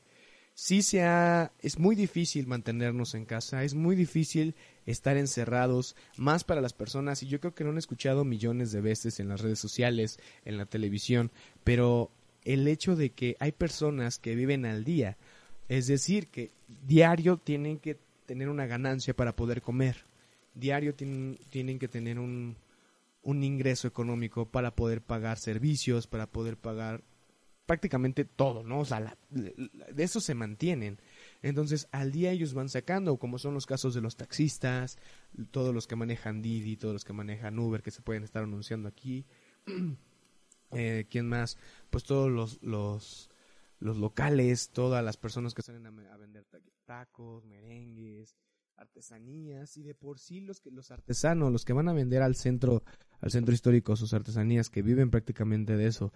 Sí 0.57 0.83
se 0.83 1.03
ha, 1.03 1.51
es 1.59 1.79
muy 1.79 1.97
difícil 1.97 2.47
mantenernos 2.47 3.13
en 3.13 3.25
casa, 3.25 3.65
es 3.65 3.73
muy 3.73 3.93
difícil 3.93 4.55
estar 4.85 5.17
encerrados, 5.17 5.97
más 6.15 6.45
para 6.45 6.61
las 6.61 6.71
personas, 6.71 7.21
y 7.21 7.27
yo 7.27 7.41
creo 7.41 7.53
que 7.53 7.65
lo 7.65 7.71
han 7.71 7.77
escuchado 7.77 8.23
millones 8.23 8.71
de 8.71 8.79
veces 8.79 9.19
en 9.19 9.27
las 9.27 9.41
redes 9.41 9.59
sociales, 9.59 10.17
en 10.45 10.57
la 10.57 10.65
televisión, 10.65 11.29
pero 11.65 12.09
el 12.45 12.65
hecho 12.69 12.95
de 12.95 13.09
que 13.09 13.35
hay 13.41 13.51
personas 13.51 14.17
que 14.17 14.33
viven 14.33 14.65
al 14.65 14.85
día, 14.85 15.17
es 15.67 15.87
decir, 15.87 16.27
que 16.29 16.53
diario 16.87 17.35
tienen 17.35 17.77
que 17.77 17.99
tener 18.25 18.47
una 18.47 18.65
ganancia 18.65 19.13
para 19.13 19.35
poder 19.35 19.61
comer, 19.61 20.05
diario 20.53 20.95
tienen, 20.95 21.37
tienen 21.49 21.79
que 21.79 21.89
tener 21.89 22.17
un, 22.17 22.55
un 23.23 23.43
ingreso 23.43 23.89
económico 23.89 24.45
para 24.45 24.73
poder 24.73 25.01
pagar 25.01 25.37
servicios, 25.37 26.07
para 26.07 26.27
poder 26.27 26.55
pagar 26.55 27.03
prácticamente 27.65 28.25
todo, 28.25 28.63
¿no? 28.63 28.79
O 28.79 28.85
sea, 28.85 29.17
de 29.29 30.03
eso 30.03 30.21
se 30.21 30.35
mantienen. 30.35 30.99
Entonces, 31.41 31.87
al 31.91 32.11
día 32.11 32.31
ellos 32.31 32.53
van 32.53 32.69
sacando, 32.69 33.17
como 33.17 33.39
son 33.39 33.53
los 33.53 33.65
casos 33.65 33.93
de 33.93 34.01
los 34.01 34.15
taxistas, 34.15 34.97
todos 35.51 35.73
los 35.73 35.87
que 35.87 35.95
manejan 35.95 36.41
Didi, 36.41 36.77
todos 36.77 36.93
los 36.93 37.03
que 37.03 37.13
manejan 37.13 37.57
Uber, 37.59 37.81
que 37.81 37.91
se 37.91 38.01
pueden 38.01 38.23
estar 38.23 38.43
anunciando 38.43 38.87
aquí. 38.87 39.25
eh, 40.71 41.05
¿Quién 41.09 41.27
más? 41.27 41.57
Pues 41.89 42.03
todos 42.03 42.31
los, 42.31 42.61
los, 42.61 43.29
los 43.79 43.97
locales, 43.97 44.69
todas 44.69 45.03
las 45.03 45.17
personas 45.17 45.53
que 45.53 45.61
salen 45.61 45.85
a, 45.85 46.13
a 46.13 46.17
vender 46.17 46.45
tacos, 46.85 47.43
merengues, 47.45 48.35
artesanías 48.77 49.77
y 49.77 49.83
de 49.83 49.95
por 49.95 50.19
sí 50.19 50.41
los 50.41 50.59
que 50.59 50.71
los 50.71 50.91
artesanos, 50.91 51.51
los 51.51 51.65
que 51.65 51.73
van 51.73 51.87
a 51.87 51.93
vender 51.93 52.21
al 52.21 52.35
centro 52.35 52.83
al 53.21 53.31
centro 53.31 53.53
histórico 53.53 53.95
sus 53.95 54.13
artesanías 54.13 54.69
que 54.69 54.81
viven 54.81 55.09
prácticamente 55.09 55.77
de 55.77 55.87
eso, 55.87 56.11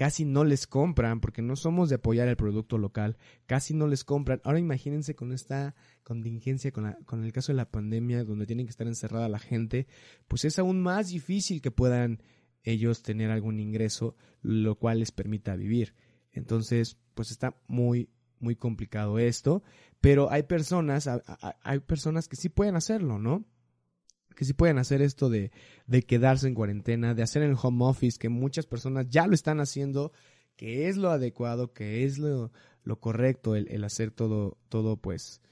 casi 0.00 0.24
no 0.24 0.44
les 0.44 0.66
compran 0.66 1.20
porque 1.20 1.42
no 1.42 1.56
somos 1.56 1.90
de 1.90 1.96
apoyar 1.96 2.26
el 2.26 2.36
producto 2.38 2.78
local, 2.78 3.18
casi 3.44 3.74
no 3.74 3.86
les 3.86 4.02
compran. 4.02 4.40
Ahora 4.44 4.58
imagínense 4.58 5.14
con 5.14 5.30
esta 5.30 5.74
contingencia 6.04 6.72
con 6.72 6.84
la, 6.84 6.94
con 7.04 7.22
el 7.22 7.34
caso 7.34 7.52
de 7.52 7.56
la 7.56 7.70
pandemia 7.70 8.24
donde 8.24 8.46
tienen 8.46 8.64
que 8.64 8.70
estar 8.70 8.86
encerrada 8.86 9.28
la 9.28 9.38
gente, 9.38 9.88
pues 10.26 10.46
es 10.46 10.58
aún 10.58 10.80
más 10.80 11.08
difícil 11.08 11.60
que 11.60 11.70
puedan 11.70 12.22
ellos 12.62 13.02
tener 13.02 13.30
algún 13.30 13.60
ingreso 13.60 14.16
lo 14.40 14.76
cual 14.76 15.00
les 15.00 15.12
permita 15.12 15.54
vivir. 15.54 15.92
Entonces, 16.32 16.96
pues 17.12 17.30
está 17.30 17.60
muy 17.68 18.08
muy 18.38 18.56
complicado 18.56 19.18
esto, 19.18 19.62
pero 20.00 20.30
hay 20.32 20.44
personas, 20.44 21.10
hay 21.62 21.80
personas 21.80 22.26
que 22.26 22.36
sí 22.36 22.48
pueden 22.48 22.74
hacerlo, 22.74 23.18
¿no? 23.18 23.44
Que 24.34 24.44
sí 24.44 24.52
pueden 24.52 24.78
hacer 24.78 25.02
esto 25.02 25.28
de, 25.28 25.50
de 25.86 26.02
quedarse 26.02 26.48
en 26.48 26.54
cuarentena, 26.54 27.14
de 27.14 27.22
hacer 27.22 27.42
el 27.42 27.56
home 27.60 27.84
office, 27.84 28.18
que 28.18 28.28
muchas 28.28 28.66
personas 28.66 29.08
ya 29.08 29.26
lo 29.26 29.34
están 29.34 29.60
haciendo, 29.60 30.12
que 30.56 30.88
es 30.88 30.96
lo 30.96 31.10
adecuado, 31.10 31.72
que 31.72 32.04
es 32.04 32.18
lo, 32.18 32.52
lo 32.82 33.00
correcto, 33.00 33.56
el, 33.56 33.68
el 33.68 33.84
hacer 33.84 34.10
todo, 34.10 34.58
todo 34.68 34.96
pues 34.96 35.42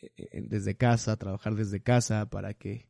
e, 0.00 0.10
e, 0.16 0.42
desde 0.42 0.76
casa, 0.76 1.16
trabajar 1.16 1.54
desde 1.54 1.82
casa 1.82 2.28
para 2.28 2.54
que 2.54 2.88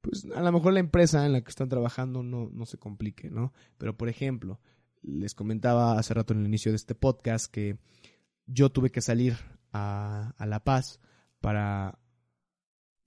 pues 0.00 0.26
a 0.34 0.42
lo 0.42 0.52
mejor 0.52 0.72
la 0.72 0.80
empresa 0.80 1.24
en 1.24 1.32
la 1.32 1.40
que 1.42 1.50
están 1.50 1.68
trabajando 1.68 2.22
no, 2.22 2.50
no 2.52 2.66
se 2.66 2.76
complique, 2.76 3.30
¿no? 3.30 3.52
Pero 3.78 3.96
por 3.96 4.08
ejemplo, 4.08 4.60
les 5.00 5.34
comentaba 5.34 5.98
hace 5.98 6.12
rato 6.12 6.32
en 6.34 6.40
el 6.40 6.46
inicio 6.46 6.72
de 6.72 6.76
este 6.76 6.94
podcast 6.94 7.46
que 7.46 7.78
yo 8.46 8.70
tuve 8.70 8.90
que 8.90 9.00
salir 9.00 9.36
a, 9.72 10.34
a 10.36 10.46
La 10.46 10.64
Paz 10.64 11.00
para, 11.40 11.98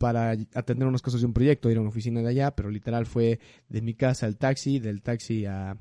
para 0.05 0.37
atender 0.53 0.87
unas 0.87 1.01
cosas 1.01 1.21
de 1.21 1.25
un 1.25 1.33
proyecto, 1.33 1.71
ir 1.71 1.77
a 1.77 1.81
una 1.81 1.89
oficina 1.89 2.21
de 2.21 2.29
allá, 2.29 2.55
pero 2.55 2.69
literal 2.69 3.07
fue 3.07 3.39
de 3.69 3.81
mi 3.81 3.95
casa 3.95 4.27
al 4.27 4.37
taxi, 4.37 4.77
del 4.77 5.01
taxi 5.01 5.47
a, 5.47 5.79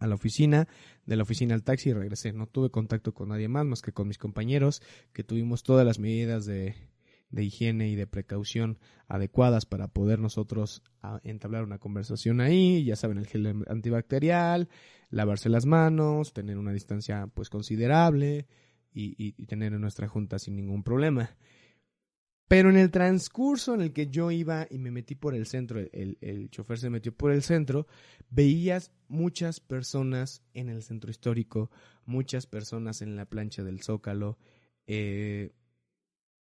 a 0.00 0.06
la 0.08 0.14
oficina, 0.16 0.66
de 1.04 1.14
la 1.14 1.22
oficina 1.22 1.54
al 1.54 1.62
taxi 1.62 1.90
y 1.90 1.92
regresé. 1.92 2.32
No 2.32 2.48
tuve 2.48 2.70
contacto 2.70 3.14
con 3.14 3.28
nadie 3.28 3.46
más 3.46 3.64
más 3.64 3.80
que 3.80 3.92
con 3.92 4.08
mis 4.08 4.18
compañeros, 4.18 4.82
que 5.12 5.22
tuvimos 5.22 5.62
todas 5.62 5.86
las 5.86 6.00
medidas 6.00 6.46
de, 6.46 6.74
de 7.30 7.44
higiene 7.44 7.90
y 7.90 7.94
de 7.94 8.08
precaución 8.08 8.80
adecuadas 9.06 9.66
para 9.66 9.86
poder 9.86 10.18
nosotros 10.18 10.82
ah, 11.00 11.20
entablar 11.22 11.62
una 11.62 11.78
conversación 11.78 12.40
ahí, 12.40 12.84
ya 12.84 12.96
saben, 12.96 13.18
el 13.18 13.28
gel 13.28 13.64
antibacterial, 13.68 14.68
lavarse 15.10 15.48
las 15.48 15.64
manos, 15.64 16.32
tener 16.32 16.58
una 16.58 16.72
distancia 16.72 17.28
pues 17.32 17.50
considerable 17.50 18.48
y, 18.92 19.14
y, 19.16 19.46
tener 19.46 19.70
nuestra 19.78 20.08
junta 20.08 20.40
sin 20.40 20.56
ningún 20.56 20.82
problema. 20.82 21.36
Pero 22.48 22.70
en 22.70 22.76
el 22.76 22.90
transcurso 22.90 23.74
en 23.74 23.80
el 23.80 23.92
que 23.92 24.06
yo 24.06 24.30
iba 24.30 24.66
y 24.70 24.78
me 24.78 24.92
metí 24.92 25.16
por 25.16 25.34
el 25.34 25.46
centro, 25.46 25.80
el, 25.80 26.48
chofer 26.50 26.78
se 26.78 26.90
metió 26.90 27.12
por 27.12 27.32
el 27.32 27.42
centro, 27.42 27.88
veías 28.30 28.92
muchas 29.08 29.58
personas 29.58 30.44
en 30.54 30.68
el 30.68 30.82
centro 30.82 31.10
histórico, 31.10 31.70
muchas 32.04 32.46
personas 32.46 33.02
en 33.02 33.16
la 33.16 33.24
plancha 33.24 33.64
del 33.64 33.82
Zócalo, 33.82 34.38
eh, 34.86 35.54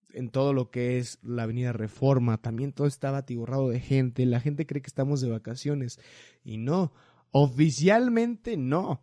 en 0.10 0.30
todo 0.30 0.52
lo 0.52 0.70
que 0.70 0.98
es 0.98 1.20
la 1.24 1.44
avenida 1.44 1.72
Reforma, 1.72 2.42
también 2.42 2.74
todo 2.74 2.88
estaba 2.88 3.20
atiborrado 3.20 3.70
de 3.70 3.80
gente, 3.80 4.26
la 4.26 4.42
gente 4.42 4.66
cree 4.66 4.82
que 4.82 4.88
estamos 4.88 5.22
de 5.22 5.30
vacaciones 5.30 6.00
y 6.44 6.58
no, 6.58 6.94
oficialmente 7.32 8.58
no. 8.58 9.02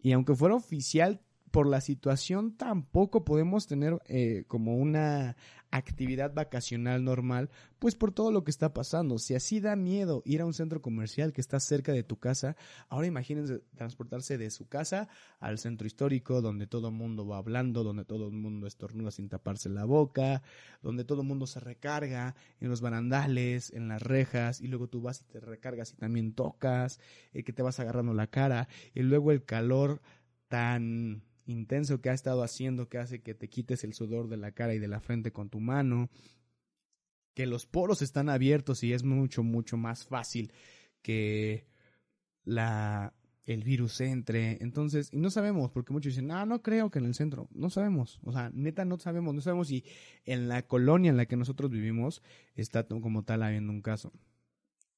Y 0.00 0.10
aunque 0.10 0.34
fuera 0.34 0.56
oficial, 0.56 1.20
por 1.52 1.66
la 1.66 1.80
situación 1.80 2.56
tampoco 2.56 3.24
podemos 3.24 3.66
tener 3.66 3.98
eh, 4.06 4.44
como 4.48 4.76
una 4.76 5.36
actividad 5.70 6.34
vacacional 6.34 7.02
normal, 7.02 7.50
pues 7.78 7.94
por 7.94 8.12
todo 8.12 8.30
lo 8.30 8.44
que 8.44 8.50
está 8.50 8.74
pasando. 8.74 9.18
Si 9.18 9.34
así 9.34 9.58
da 9.58 9.74
miedo 9.74 10.22
ir 10.26 10.42
a 10.42 10.46
un 10.46 10.52
centro 10.52 10.82
comercial 10.82 11.32
que 11.32 11.40
está 11.40 11.60
cerca 11.60 11.92
de 11.92 12.02
tu 12.02 12.18
casa, 12.18 12.56
ahora 12.88 13.06
imagínense 13.06 13.62
transportarse 13.74 14.38
de 14.38 14.50
su 14.50 14.68
casa 14.68 15.08
al 15.40 15.58
centro 15.58 15.86
histórico, 15.86 16.42
donde 16.42 16.66
todo 16.66 16.88
el 16.88 16.94
mundo 16.94 17.26
va 17.26 17.38
hablando, 17.38 17.84
donde 17.84 18.04
todo 18.04 18.26
el 18.26 18.32
mundo 18.32 18.66
estornuda 18.66 19.10
sin 19.10 19.28
taparse 19.28 19.68
la 19.70 19.84
boca, 19.84 20.42
donde 20.82 21.04
todo 21.04 21.22
el 21.22 21.28
mundo 21.28 21.46
se 21.46 21.60
recarga 21.60 22.34
en 22.60 22.68
los 22.68 22.80
barandales, 22.82 23.72
en 23.72 23.88
las 23.88 24.02
rejas, 24.02 24.60
y 24.60 24.68
luego 24.68 24.88
tú 24.88 25.00
vas 25.00 25.22
y 25.22 25.24
te 25.24 25.40
recargas 25.40 25.92
y 25.92 25.96
también 25.96 26.34
tocas, 26.34 27.00
eh, 27.32 27.44
que 27.44 27.52
te 27.52 27.62
vas 27.62 27.80
agarrando 27.80 28.12
la 28.12 28.26
cara, 28.26 28.68
y 28.94 29.00
luego 29.00 29.32
el 29.32 29.44
calor 29.44 30.02
tan 30.48 31.22
intenso 31.46 32.00
que 32.00 32.10
ha 32.10 32.14
estado 32.14 32.42
haciendo 32.42 32.88
que 32.88 32.98
hace 32.98 33.22
que 33.22 33.34
te 33.34 33.48
quites 33.48 33.84
el 33.84 33.94
sudor 33.94 34.28
de 34.28 34.36
la 34.36 34.52
cara 34.52 34.74
y 34.74 34.78
de 34.78 34.88
la 34.88 35.00
frente 35.00 35.32
con 35.32 35.48
tu 35.48 35.60
mano, 35.60 36.10
que 37.34 37.46
los 37.46 37.66
poros 37.66 38.02
están 38.02 38.28
abiertos 38.28 38.82
y 38.82 38.92
es 38.92 39.04
mucho, 39.04 39.42
mucho 39.42 39.76
más 39.76 40.04
fácil 40.04 40.52
que 41.02 41.66
la 42.44 43.14
el 43.44 43.64
virus 43.64 44.00
entre. 44.00 44.62
Entonces, 44.62 45.08
y 45.12 45.18
no 45.18 45.30
sabemos, 45.30 45.70
porque 45.70 45.92
muchos 45.92 46.12
dicen, 46.12 46.30
ah, 46.30 46.46
no 46.46 46.62
creo 46.62 46.90
que 46.90 46.98
en 46.98 47.06
el 47.06 47.14
centro. 47.14 47.48
No 47.52 47.70
sabemos. 47.70 48.20
O 48.22 48.32
sea, 48.32 48.50
neta, 48.54 48.84
no 48.84 48.98
sabemos. 48.98 49.34
No 49.34 49.40
sabemos 49.40 49.68
si 49.68 49.84
en 50.24 50.48
la 50.48 50.62
colonia 50.62 51.10
en 51.10 51.16
la 51.16 51.26
que 51.26 51.36
nosotros 51.36 51.70
vivimos 51.70 52.22
está 52.54 52.86
como 52.86 53.24
tal 53.24 53.42
habiendo 53.42 53.72
un 53.72 53.82
caso 53.82 54.12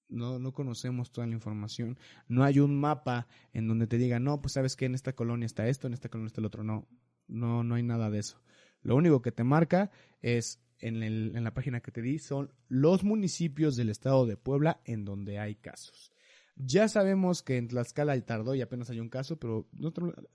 no, 0.09 0.38
no 0.38 0.53
conocemos 0.53 1.11
toda 1.11 1.27
la 1.27 1.35
información. 1.35 1.99
No 2.29 2.45
hay 2.45 2.61
un 2.61 2.79
mapa 2.79 3.27
en 3.53 3.69
donde 3.69 3.87
te 3.87 3.99
diga, 3.99 4.19
no, 4.21 4.40
pues 4.40 4.53
sabes 4.53 4.77
que 4.77 4.87
en 4.87 4.95
esta 4.95 5.14
colonia 5.14 5.47
está 5.47 5.69
esto, 5.69 5.87
en 5.87 5.95
esta 5.95 6.09
colonia 6.09 6.29
está 6.29 6.40
el 6.40 6.47
otro. 6.47 6.64
No, 6.64 6.87
no, 7.27 7.64
no 7.64 7.75
hay 7.75 7.83
nada 7.83 8.11
de 8.11 8.21
eso. 8.21 8.40
Lo 8.83 8.97
único 8.97 9.23
que 9.23 9.33
te 9.33 9.45
marca 9.45 9.90
es 10.21 10.61
en, 10.79 11.03
el, 11.03 11.33
en 11.35 11.45
la 11.45 11.55
página 11.55 11.81
que 11.81 11.90
te 11.90 12.03
di 12.03 12.19
son 12.19 12.53
los 12.69 13.05
municipios 13.05 13.77
del 13.77 13.88
estado 13.88 14.27
de 14.27 14.37
Puebla 14.37 14.81
en 14.85 15.05
donde 15.05 15.38
hay 15.38 15.55
casos. 15.55 16.12
Ya 16.57 16.87
sabemos 16.87 17.43
que 17.43 17.57
en 17.57 17.67
Tlaxcala 17.67 18.21
tardó 18.21 18.55
y 18.55 18.61
apenas 18.61 18.88
hay 18.88 19.01
un 19.01 19.09
caso, 19.09 19.38
pero 19.40 19.69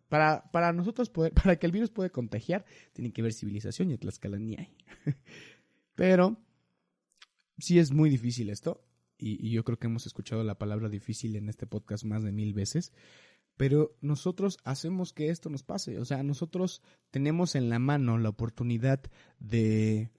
para, 0.10 0.52
para 0.52 0.74
nosotros 0.74 1.10
poder, 1.10 1.34
para 1.34 1.58
que 1.58 1.66
el 1.66 1.72
virus 1.72 1.92
pueda 1.92 2.10
contagiar, 2.10 2.66
tiene 2.92 3.14
que 3.14 3.22
haber 3.22 3.32
civilización 3.32 3.90
y 3.90 3.94
en 3.94 4.00
Tlaxcala 4.00 4.38
ni 4.38 4.56
hay. 4.56 4.76
pero 5.96 6.38
sí 7.58 7.80
es 7.80 7.92
muy 7.92 8.10
difícil 8.10 8.50
esto 8.50 8.84
y, 9.20 9.52
yo 9.52 9.64
creo 9.64 9.78
que 9.78 9.88
hemos 9.88 10.06
escuchado 10.06 10.44
la 10.44 10.58
palabra 10.58 10.90
difícil 10.90 11.36
en 11.36 11.50
este 11.50 11.68
podcast 11.68 12.04
más 12.06 12.24
de 12.24 12.32
mil 12.32 12.54
veces, 12.54 12.94
pero 13.58 13.96
nosotros 14.02 14.58
hacemos 14.64 15.12
que 15.12 15.30
esto 15.30 15.50
nos 15.50 15.64
pase, 15.64 16.00
o 16.00 16.06
sea, 16.06 16.24
nosotros 16.24 16.82
tenemos 17.12 17.56
en 17.56 17.70
la 17.70 17.80
mano 17.80 18.18
la 18.18 18.30
oportunidad 18.30 19.02
de, 19.40 20.10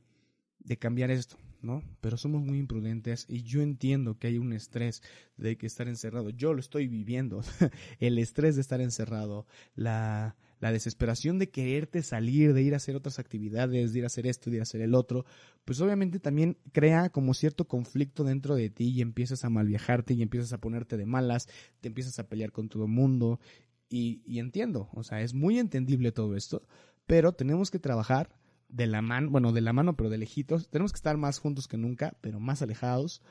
de 0.58 0.76
cambiar 0.76 1.10
esto, 1.10 1.36
¿no? 1.62 1.82
Pero 2.00 2.18
somos 2.18 2.42
muy 2.42 2.58
imprudentes 2.58 3.24
y 3.28 3.42
yo 3.42 3.62
entiendo 3.62 4.18
que 4.18 4.26
hay 4.26 4.38
un 4.38 4.52
estrés 4.52 5.02
de 5.36 5.56
que 5.56 5.66
estar 5.66 5.88
encerrado, 5.88 6.30
yo 6.30 6.52
lo 6.52 6.60
estoy 6.60 6.86
viviendo, 6.86 7.42
el 7.98 8.18
estrés 8.18 8.56
de 8.56 8.60
estar 8.60 8.80
encerrado, 8.80 9.46
la 9.74 10.36
la 10.60 10.72
desesperación 10.72 11.38
de 11.38 11.50
quererte 11.50 12.02
salir, 12.02 12.52
de 12.52 12.62
ir 12.62 12.74
a 12.74 12.76
hacer 12.76 12.94
otras 12.94 13.18
actividades, 13.18 13.92
de 13.92 13.98
ir 13.98 14.04
a 14.04 14.06
hacer 14.06 14.26
esto, 14.26 14.50
de 14.50 14.56
ir 14.56 14.60
a 14.60 14.64
hacer 14.64 14.82
el 14.82 14.94
otro, 14.94 15.24
pues 15.64 15.80
obviamente 15.80 16.20
también 16.20 16.58
crea 16.72 17.10
como 17.10 17.34
cierto 17.34 17.66
conflicto 17.66 18.24
dentro 18.24 18.54
de 18.54 18.70
ti 18.70 18.90
y 18.90 19.00
empiezas 19.00 19.44
a 19.44 19.50
malviajarte 19.50 20.14
y 20.14 20.22
empiezas 20.22 20.52
a 20.52 20.58
ponerte 20.58 20.96
de 20.96 21.06
malas, 21.06 21.48
te 21.80 21.88
empiezas 21.88 22.18
a 22.18 22.28
pelear 22.28 22.52
con 22.52 22.68
todo 22.68 22.84
el 22.84 22.90
mundo 22.90 23.40
y, 23.88 24.22
y 24.24 24.38
entiendo, 24.38 24.88
o 24.92 25.02
sea, 25.02 25.22
es 25.22 25.34
muy 25.34 25.58
entendible 25.58 26.12
todo 26.12 26.36
esto, 26.36 26.62
pero 27.06 27.32
tenemos 27.32 27.70
que 27.70 27.78
trabajar 27.78 28.30
de 28.68 28.86
la 28.86 29.02
mano, 29.02 29.30
bueno, 29.30 29.52
de 29.52 29.62
la 29.62 29.72
mano, 29.72 29.96
pero 29.96 30.10
de 30.10 30.18
lejitos, 30.18 30.68
tenemos 30.68 30.92
que 30.92 30.98
estar 30.98 31.16
más 31.16 31.38
juntos 31.38 31.66
que 31.66 31.76
nunca, 31.76 32.16
pero 32.20 32.38
más 32.38 32.62
alejados 32.62 33.22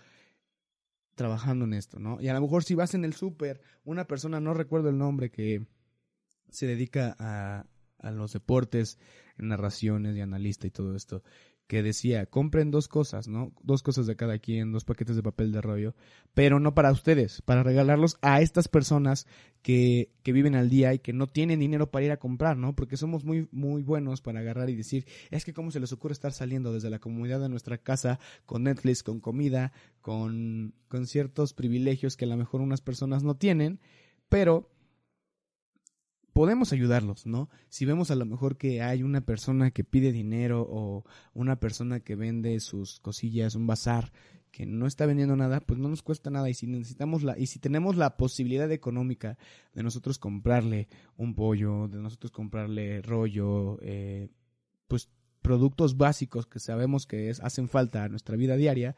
trabajando 1.15 1.65
en 1.65 1.73
esto, 1.73 1.99
¿no? 1.99 2.19
Y 2.21 2.29
a 2.29 2.33
lo 2.33 2.41
mejor 2.41 2.63
si 2.63 2.75
vas 2.75 2.93
en 2.93 3.03
el 3.03 3.13
súper, 3.13 3.61
una 3.83 4.05
persona, 4.05 4.39
no 4.39 4.53
recuerdo 4.53 4.89
el 4.89 4.97
nombre, 4.97 5.29
que 5.29 5.67
se 6.51 6.67
dedica 6.67 7.15
a, 7.19 7.65
a 7.99 8.11
los 8.11 8.33
deportes, 8.33 8.97
narraciones 9.37 10.15
y 10.15 10.21
analista 10.21 10.67
y 10.67 10.71
todo 10.71 10.95
esto, 10.95 11.23
que 11.69 11.83
decía, 11.83 12.25
compren 12.25 12.71
dos 12.71 12.87
cosas, 12.87 13.27
¿no? 13.27 13.53
Dos 13.61 13.83
cosas 13.83 14.07
de 14.07 14.15
cada 14.15 14.39
quien, 14.39 14.71
dos 14.71 14.85
paquetes 14.85 15.15
de 15.15 15.21
papel 15.21 15.51
de 15.51 15.61
rollo, 15.61 15.93
pero 16.33 16.59
no 16.59 16.73
para 16.73 16.91
ustedes, 16.91 17.43
para 17.43 17.61
regalarlos 17.61 18.17
a 18.23 18.41
estas 18.41 18.67
personas 18.67 19.27
que, 19.61 20.11
que 20.23 20.33
viven 20.33 20.55
al 20.55 20.71
día 20.71 20.95
y 20.95 20.99
que 20.99 21.13
no 21.13 21.27
tienen 21.27 21.59
dinero 21.59 21.91
para 21.91 22.05
ir 22.05 22.11
a 22.11 22.17
comprar, 22.17 22.57
¿no? 22.57 22.75
Porque 22.75 22.97
somos 22.97 23.23
muy, 23.23 23.47
muy 23.51 23.83
buenos 23.83 24.19
para 24.21 24.39
agarrar 24.39 24.71
y 24.71 24.75
decir, 24.75 25.05
es 25.29 25.45
que 25.45 25.53
cómo 25.53 25.69
se 25.69 25.79
les 25.79 25.93
ocurre 25.93 26.13
estar 26.13 26.33
saliendo 26.33 26.73
desde 26.73 26.89
la 26.89 26.97
comunidad 26.97 27.39
de 27.39 27.49
nuestra 27.49 27.77
casa 27.77 28.19
con 28.47 28.63
Netflix, 28.63 29.03
con 29.03 29.19
comida, 29.19 29.71
con, 30.01 30.73
con 30.87 31.05
ciertos 31.05 31.53
privilegios 31.53 32.17
que 32.17 32.25
a 32.25 32.29
lo 32.29 32.37
mejor 32.37 32.61
unas 32.61 32.81
personas 32.81 33.21
no 33.21 33.35
tienen, 33.35 33.79
pero 34.27 34.71
podemos 36.39 36.71
ayudarlos, 36.71 37.25
¿no? 37.25 37.49
Si 37.67 37.83
vemos 37.83 38.11
a 38.11 38.15
lo 38.15 38.25
mejor 38.25 38.55
que 38.55 38.81
hay 38.81 39.03
una 39.03 39.19
persona 39.19 39.71
que 39.71 39.83
pide 39.83 40.13
dinero 40.13 40.65
o 40.69 41.03
una 41.33 41.59
persona 41.59 41.99
que 41.99 42.15
vende 42.15 42.57
sus 42.61 43.01
cosillas, 43.01 43.55
un 43.55 43.67
bazar, 43.67 44.13
que 44.49 44.65
no 44.65 44.87
está 44.87 45.05
vendiendo 45.05 45.35
nada, 45.35 45.59
pues 45.59 45.81
no 45.81 45.89
nos 45.89 46.01
cuesta 46.01 46.29
nada. 46.29 46.49
Y 46.49 46.53
si 46.53 46.65
necesitamos 46.65 47.23
la, 47.23 47.37
y 47.37 47.47
si 47.47 47.59
tenemos 47.59 47.97
la 47.97 48.15
posibilidad 48.15 48.71
económica 48.71 49.37
de 49.73 49.83
nosotros 49.83 50.17
comprarle 50.17 50.87
un 51.17 51.35
pollo, 51.35 51.89
de 51.89 51.97
nosotros 51.97 52.31
comprarle 52.31 53.01
rollo, 53.01 53.77
eh, 53.81 54.29
pues 54.87 55.09
productos 55.41 55.97
básicos 55.97 56.47
que 56.47 56.61
sabemos 56.61 57.05
que 57.05 57.29
es, 57.29 57.41
hacen 57.41 57.67
falta 57.67 58.05
a 58.05 58.07
nuestra 58.07 58.37
vida 58.37 58.55
diaria, 58.55 58.95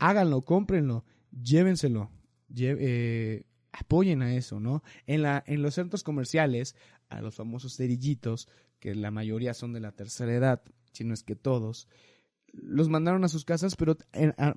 háganlo, 0.00 0.42
cómprenlo, 0.42 1.04
llévenselo. 1.30 2.10
eh, 2.58 3.44
apoyen 3.72 4.22
a 4.22 4.34
eso, 4.34 4.60
¿no? 4.60 4.82
En, 5.06 5.22
la, 5.22 5.42
en 5.46 5.62
los 5.62 5.74
centros 5.74 6.02
comerciales, 6.02 6.76
a 7.08 7.20
los 7.20 7.34
famosos 7.34 7.76
cerillitos, 7.76 8.48
que 8.78 8.94
la 8.94 9.10
mayoría 9.10 9.54
son 9.54 9.72
de 9.72 9.80
la 9.80 9.92
tercera 9.92 10.34
edad, 10.34 10.62
si 10.92 11.04
no 11.04 11.14
es 11.14 11.22
que 11.22 11.36
todos, 11.36 11.88
los 12.52 12.88
mandaron 12.88 13.24
a 13.24 13.28
sus 13.28 13.44
casas, 13.44 13.76
pero 13.76 13.96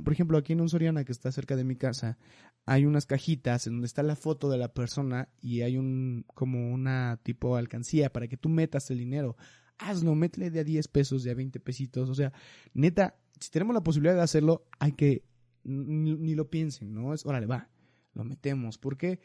por 0.03 0.13
ejemplo 0.13 0.37
aquí 0.37 0.53
en 0.53 0.61
un 0.61 0.69
Soriana 0.69 1.03
que 1.03 1.11
está 1.11 1.31
cerca 1.31 1.55
de 1.55 1.63
mi 1.63 1.75
casa, 1.75 2.17
hay 2.65 2.85
unas 2.85 3.05
cajitas 3.05 3.67
en 3.67 3.73
donde 3.73 3.87
está 3.87 4.03
la 4.03 4.15
foto 4.15 4.49
de 4.49 4.57
la 4.57 4.73
persona 4.73 5.29
y 5.41 5.61
hay 5.61 5.77
un 5.77 6.25
como 6.33 6.71
una 6.71 7.19
tipo 7.23 7.55
alcancía 7.55 8.11
para 8.11 8.27
que 8.27 8.37
tú 8.37 8.49
metas 8.49 8.89
el 8.89 8.97
dinero. 8.97 9.35
Hazlo, 9.77 10.15
métele 10.15 10.49
de 10.49 10.61
a 10.61 10.63
10 10.63 10.87
pesos, 10.87 11.23
de 11.23 11.31
a 11.31 11.35
20 11.35 11.59
pesitos, 11.59 12.09
o 12.09 12.15
sea, 12.15 12.31
neta, 12.73 13.15
si 13.39 13.51
tenemos 13.51 13.73
la 13.73 13.83
posibilidad 13.83 14.15
de 14.15 14.21
hacerlo, 14.21 14.65
hay 14.79 14.93
que 14.93 15.25
ni, 15.63 16.15
ni 16.15 16.35
lo 16.35 16.49
piensen, 16.49 16.93
¿no? 16.93 17.13
Es, 17.13 17.25
órale, 17.25 17.47
va, 17.47 17.69
lo 18.13 18.23
metemos. 18.23 18.77
¿Por 18.77 18.97
qué? 18.97 19.19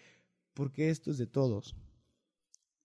Porque 0.54 0.90
esto 0.90 1.10
es 1.10 1.18
de 1.18 1.26
todos. 1.26 1.76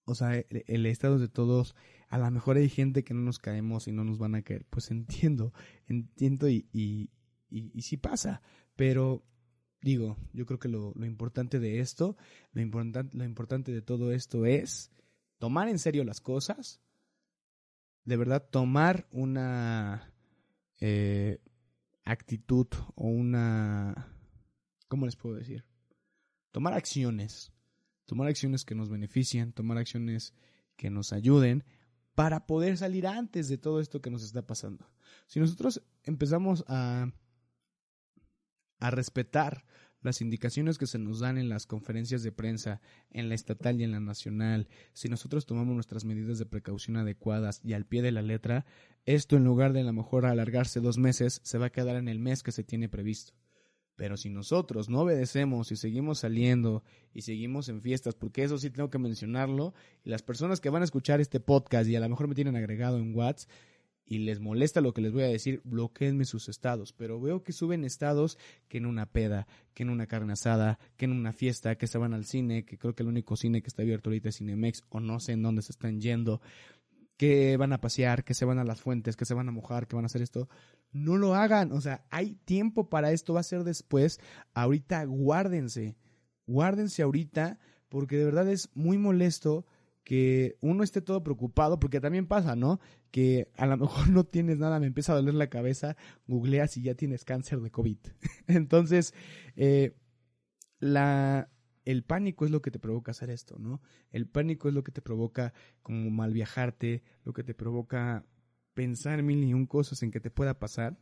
O 0.05 0.15
sea, 0.15 0.35
el, 0.37 0.85
estado 0.85 1.15
es 1.15 1.21
de 1.21 1.29
todos. 1.29 1.75
A 2.09 2.17
lo 2.17 2.29
mejor 2.29 2.57
hay 2.57 2.69
gente 2.69 3.03
que 3.03 3.13
no 3.13 3.21
nos 3.21 3.39
caemos 3.39 3.87
y 3.87 3.91
no 3.91 4.03
nos 4.03 4.17
van 4.17 4.35
a 4.35 4.41
caer. 4.41 4.65
Pues 4.69 4.91
entiendo, 4.91 5.53
entiendo 5.87 6.49
y, 6.49 6.67
y, 6.73 7.09
y, 7.49 7.81
sí 7.81 7.97
pasa. 7.97 8.41
Pero 8.75 9.25
digo, 9.81 10.17
yo 10.33 10.45
creo 10.45 10.59
que 10.59 10.67
lo, 10.67 10.93
lo 10.95 11.05
importante 11.05 11.59
de 11.59 11.79
esto, 11.79 12.17
lo, 12.51 12.61
importante 12.61 13.17
lo 13.17 13.23
importante 13.23 13.71
de 13.71 13.81
todo 13.81 14.11
esto 14.11 14.45
es 14.45 14.91
tomar 15.37 15.69
en 15.69 15.79
serio 15.79 16.03
las 16.03 16.19
cosas. 16.19 16.81
De 18.05 18.17
verdad, 18.17 18.45
tomar 18.49 19.07
una 19.11 20.13
eh, 20.81 21.39
actitud 22.03 22.67
o 22.95 23.07
una... 23.07 24.13
¿Cómo 24.89 25.05
les 25.05 25.15
puedo 25.15 25.35
decir? 25.35 25.65
Tomar 26.53 26.73
acciones, 26.73 27.51
tomar 28.05 28.27
acciones 28.27 28.63
que 28.63 28.75
nos 28.75 28.87
beneficien, 28.87 29.51
tomar 29.51 29.79
acciones 29.79 30.33
que 30.77 30.89
nos 30.89 31.11
ayuden 31.11 31.65
para 32.15 32.45
poder 32.45 32.77
salir 32.77 33.07
antes 33.07 33.49
de 33.49 33.57
todo 33.57 33.81
esto 33.81 34.01
que 34.01 34.11
nos 34.11 34.23
está 34.23 34.45
pasando. 34.45 34.87
Si 35.27 35.39
nosotros 35.39 35.81
empezamos 36.03 36.63
a, 36.67 37.11
a 38.79 38.91
respetar 38.91 39.65
las 40.01 40.21
indicaciones 40.21 40.77
que 40.77 40.85
se 40.85 40.99
nos 40.99 41.21
dan 41.21 41.39
en 41.39 41.49
las 41.49 41.65
conferencias 41.65 42.21
de 42.21 42.31
prensa, 42.31 42.81
en 43.09 43.29
la 43.29 43.35
estatal 43.35 43.81
y 43.81 43.83
en 43.83 43.91
la 43.91 43.99
nacional, 43.99 44.67
si 44.93 45.09
nosotros 45.09 45.47
tomamos 45.47 45.73
nuestras 45.73 46.05
medidas 46.05 46.37
de 46.37 46.45
precaución 46.45 46.97
adecuadas 46.97 47.61
y 47.63 47.73
al 47.73 47.87
pie 47.87 48.03
de 48.03 48.11
la 48.11 48.21
letra, 48.21 48.65
esto 49.05 49.37
en 49.37 49.43
lugar 49.43 49.73
de 49.73 49.79
a 49.79 49.85
lo 49.85 49.93
mejor 49.93 50.27
alargarse 50.27 50.81
dos 50.81 50.99
meses, 50.99 51.41
se 51.43 51.57
va 51.57 51.67
a 51.67 51.71
quedar 51.71 51.95
en 51.95 52.09
el 52.09 52.19
mes 52.19 52.43
que 52.43 52.51
se 52.51 52.63
tiene 52.63 52.89
previsto. 52.89 53.33
Pero 54.03 54.17
si 54.17 54.29
nosotros 54.29 54.89
no 54.89 55.03
obedecemos 55.03 55.71
y 55.71 55.77
seguimos 55.77 56.19
saliendo 56.19 56.83
y 57.13 57.21
seguimos 57.21 57.69
en 57.69 57.81
fiestas, 57.81 58.15
porque 58.15 58.43
eso 58.43 58.57
sí 58.57 58.69
tengo 58.69 58.89
que 58.89 58.97
mencionarlo, 58.97 59.73
y 60.03 60.09
las 60.09 60.21
personas 60.21 60.59
que 60.59 60.69
van 60.69 60.81
a 60.81 60.83
escuchar 60.83 61.21
este 61.21 61.39
podcast 61.39 61.89
y 61.89 61.95
a 61.95 62.01
lo 62.01 62.09
mejor 62.09 62.27
me 62.27 62.35
tienen 62.35 62.57
agregado 62.57 62.97
en 62.97 63.15
WhatsApp 63.15 63.49
y 64.05 64.17
les 64.17 64.41
molesta 64.41 64.81
lo 64.81 64.93
que 64.93 64.99
les 64.99 65.13
voy 65.13 65.23
a 65.23 65.27
decir, 65.27 65.61
bloqueenme 65.63 66.25
sus 66.25 66.49
estados. 66.49 66.91
Pero 66.91 67.21
veo 67.21 67.43
que 67.43 67.53
suben 67.53 67.85
estados 67.85 68.37
que 68.67 68.79
en 68.79 68.87
una 68.87 69.05
peda, 69.05 69.47
que 69.73 69.83
en 69.83 69.89
una 69.89 70.05
carne 70.05 70.33
asada, 70.33 70.79
que 70.97 71.05
en 71.05 71.13
una 71.13 71.31
fiesta, 71.31 71.77
que 71.77 71.87
se 71.87 71.97
van 71.97 72.13
al 72.13 72.25
cine, 72.25 72.65
que 72.65 72.77
creo 72.77 72.95
que 72.95 73.03
el 73.03 73.07
único 73.07 73.37
cine 73.37 73.61
que 73.61 73.69
está 73.69 73.83
abierto 73.83 74.09
ahorita 74.09 74.27
es 74.27 74.35
Cinemex, 74.35 74.83
o 74.89 74.99
no 74.99 75.21
sé 75.21 75.31
en 75.31 75.43
dónde 75.43 75.61
se 75.61 75.71
están 75.71 76.01
yendo 76.01 76.41
que 77.17 77.57
van 77.57 77.73
a 77.73 77.81
pasear, 77.81 78.23
que 78.23 78.33
se 78.33 78.45
van 78.45 78.59
a 78.59 78.63
las 78.63 78.81
fuentes, 78.81 79.15
que 79.15 79.25
se 79.25 79.33
van 79.33 79.47
a 79.49 79.51
mojar, 79.51 79.87
que 79.87 79.95
van 79.95 80.05
a 80.05 80.07
hacer 80.07 80.21
esto. 80.21 80.49
No 80.91 81.17
lo 81.17 81.35
hagan. 81.35 81.71
O 81.71 81.81
sea, 81.81 82.05
hay 82.09 82.35
tiempo 82.45 82.89
para 82.89 83.11
esto, 83.11 83.33
va 83.33 83.41
a 83.41 83.43
ser 83.43 83.63
después. 83.63 84.19
Ahorita 84.53 85.03
guárdense. 85.05 85.95
Guárdense 86.45 87.03
ahorita 87.03 87.59
porque 87.93 88.17
de 88.17 88.25
verdad 88.25 88.49
es 88.49 88.69
muy 88.73 88.97
molesto 88.97 89.67
que 90.03 90.57
uno 90.61 90.83
esté 90.83 90.99
todo 90.99 91.23
preocupado, 91.23 91.79
porque 91.79 92.01
también 92.01 92.25
pasa, 92.25 92.55
¿no? 92.55 92.79
Que 93.11 93.51
a 93.55 93.67
lo 93.67 93.77
mejor 93.77 94.09
no 94.09 94.23
tienes 94.23 94.57
nada, 94.57 94.79
me 94.79 94.87
empieza 94.87 95.13
a 95.13 95.15
doler 95.15 95.35
la 95.35 95.47
cabeza, 95.47 95.95
googleas 96.27 96.75
y 96.77 96.81
ya 96.81 96.95
tienes 96.95 97.23
cáncer 97.23 97.61
de 97.61 97.69
COVID. 97.69 97.99
Entonces, 98.47 99.13
eh, 99.55 99.95
la, 100.79 101.51
el 101.85 102.03
pánico 102.03 102.45
es 102.45 102.51
lo 102.51 102.61
que 102.61 102.71
te 102.71 102.79
provoca 102.79 103.11
hacer 103.11 103.29
esto, 103.29 103.57
¿no? 103.59 103.81
El 104.11 104.27
pánico 104.27 104.67
es 104.67 104.73
lo 104.73 104.83
que 104.83 104.91
te 104.91 105.01
provoca 105.01 105.53
como 105.81 106.09
mal 106.09 106.33
viajarte, 106.33 107.03
lo 107.23 107.33
que 107.33 107.43
te 107.43 107.53
provoca 107.53 108.25
pensar 108.73 109.21
mil 109.23 109.43
y 109.43 109.53
un 109.53 109.65
cosas 109.65 110.01
en 110.03 110.11
que 110.11 110.19
te 110.19 110.31
pueda 110.31 110.59
pasar. 110.59 110.97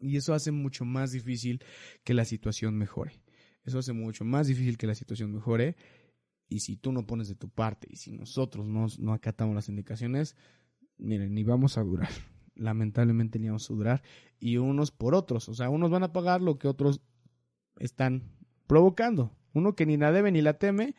Y 0.00 0.16
eso 0.16 0.34
hace 0.34 0.50
mucho 0.50 0.84
más 0.84 1.12
difícil 1.12 1.62
que 2.04 2.14
la 2.14 2.24
situación 2.24 2.76
mejore. 2.76 3.20
Eso 3.64 3.78
hace 3.78 3.92
mucho 3.92 4.24
más 4.24 4.46
difícil 4.46 4.76
que 4.76 4.86
la 4.86 4.94
situación 4.94 5.32
mejore. 5.32 5.76
Y 6.48 6.60
si 6.60 6.76
tú 6.76 6.92
no 6.92 7.06
pones 7.06 7.28
de 7.28 7.34
tu 7.34 7.48
parte 7.48 7.88
y 7.90 7.96
si 7.96 8.12
nosotros 8.12 8.66
no, 8.66 8.86
no 8.98 9.12
acatamos 9.12 9.54
las 9.54 9.68
indicaciones, 9.68 10.36
miren, 10.98 11.34
ni 11.34 11.42
vamos 11.42 11.78
a 11.78 11.82
durar. 11.82 12.10
Lamentablemente 12.54 13.38
ni 13.38 13.48
vamos 13.48 13.68
a 13.70 13.74
durar. 13.74 14.02
Y 14.38 14.58
unos 14.58 14.90
por 14.90 15.14
otros. 15.14 15.48
O 15.48 15.54
sea, 15.54 15.70
unos 15.70 15.90
van 15.90 16.04
a 16.04 16.12
pagar 16.12 16.42
lo 16.42 16.58
que 16.58 16.68
otros 16.68 17.00
están 17.78 18.30
provocando. 18.66 19.34
Uno 19.54 19.74
que 19.74 19.86
ni 19.86 19.96
la 19.96 20.12
debe 20.12 20.30
ni 20.30 20.42
la 20.42 20.58
teme 20.58 20.94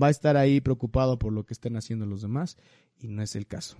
va 0.00 0.08
a 0.08 0.10
estar 0.10 0.36
ahí 0.36 0.60
preocupado 0.60 1.18
por 1.18 1.32
lo 1.32 1.44
que 1.44 1.54
estén 1.54 1.76
haciendo 1.76 2.06
los 2.06 2.22
demás 2.22 2.56
y 2.98 3.08
no 3.08 3.22
es 3.22 3.36
el 3.36 3.46
caso. 3.46 3.76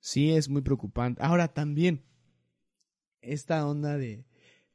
Sí 0.00 0.32
es 0.32 0.48
muy 0.48 0.62
preocupante. 0.62 1.22
Ahora 1.22 1.48
también, 1.48 2.02
esta 3.20 3.66
onda 3.66 3.96
de, 3.96 4.26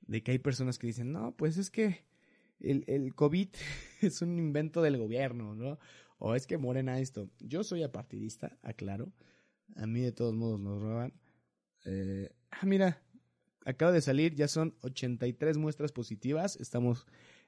de 0.02 0.23
que 0.23 0.32
hay 0.32 0.39
personas 0.39 0.80
que 0.80 0.88
dicen, 0.88 1.12
no, 1.12 1.36
pues 1.36 1.58
es 1.58 1.69
que 1.69 2.06
el, 2.60 2.84
el 2.88 3.13
COVID 3.13 3.50
es 4.02 4.21
un 4.21 4.39
invento 4.39 4.82
del 4.82 4.97
gobierno, 4.97 5.54
¿no? 5.54 5.80
O 6.19 6.34
es 6.34 6.47
que 6.47 6.58
Morena 6.58 7.00
esto. 7.00 7.30
Yo 7.39 7.63
soy 7.63 7.84
apartidista, 7.84 8.58
aclaro. 8.63 9.12
A 9.76 9.86
mí 9.86 10.02
de 10.02 10.12
todos 10.12 10.34
modos 10.34 10.60
nos 10.60 10.82
roban. 10.82 11.13
Eh, 11.86 12.32
ah, 12.50 12.65
mira, 12.65 13.02
acaba 13.65 13.91
de 13.91 14.02
salir, 14.02 14.34
ya 14.34 14.47
son 14.47 14.76
83 14.82 15.58
muestras 15.58 15.91
positivas. 15.91 16.56
Estamos 16.56 17.06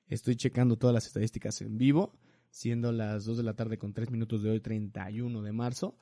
Estoy 0.10 0.36
checando 0.36 0.76
todas 0.76 0.94
las 0.96 1.06
estadísticas 1.06 1.62
en 1.62 1.78
vivo, 1.78 2.18
siendo 2.50 2.92
las 2.92 3.26
2 3.26 3.38
de 3.38 3.44
la 3.44 3.54
tarde 3.54 3.78
con 3.78 3.94
3 3.94 4.10
minutos 4.10 4.42
de 4.42 4.50
hoy, 4.50 4.60
31 4.60 5.44
de 5.44 5.52
marzo. 5.52 5.96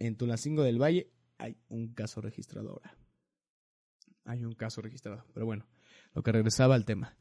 En 0.00 0.16
Tulancingo 0.16 0.64
del 0.64 0.82
Valle 0.82 1.12
hay 1.38 1.56
un 1.68 1.94
caso 1.94 2.20
registrado 2.20 2.70
ahora. 2.70 2.98
Hay 4.24 4.44
un 4.44 4.54
caso 4.54 4.82
registrado. 4.82 5.24
Pero 5.32 5.46
bueno, 5.46 5.64
lo 6.12 6.24
que 6.24 6.32
regresaba 6.32 6.74
al 6.74 6.84
tema. 6.84 7.16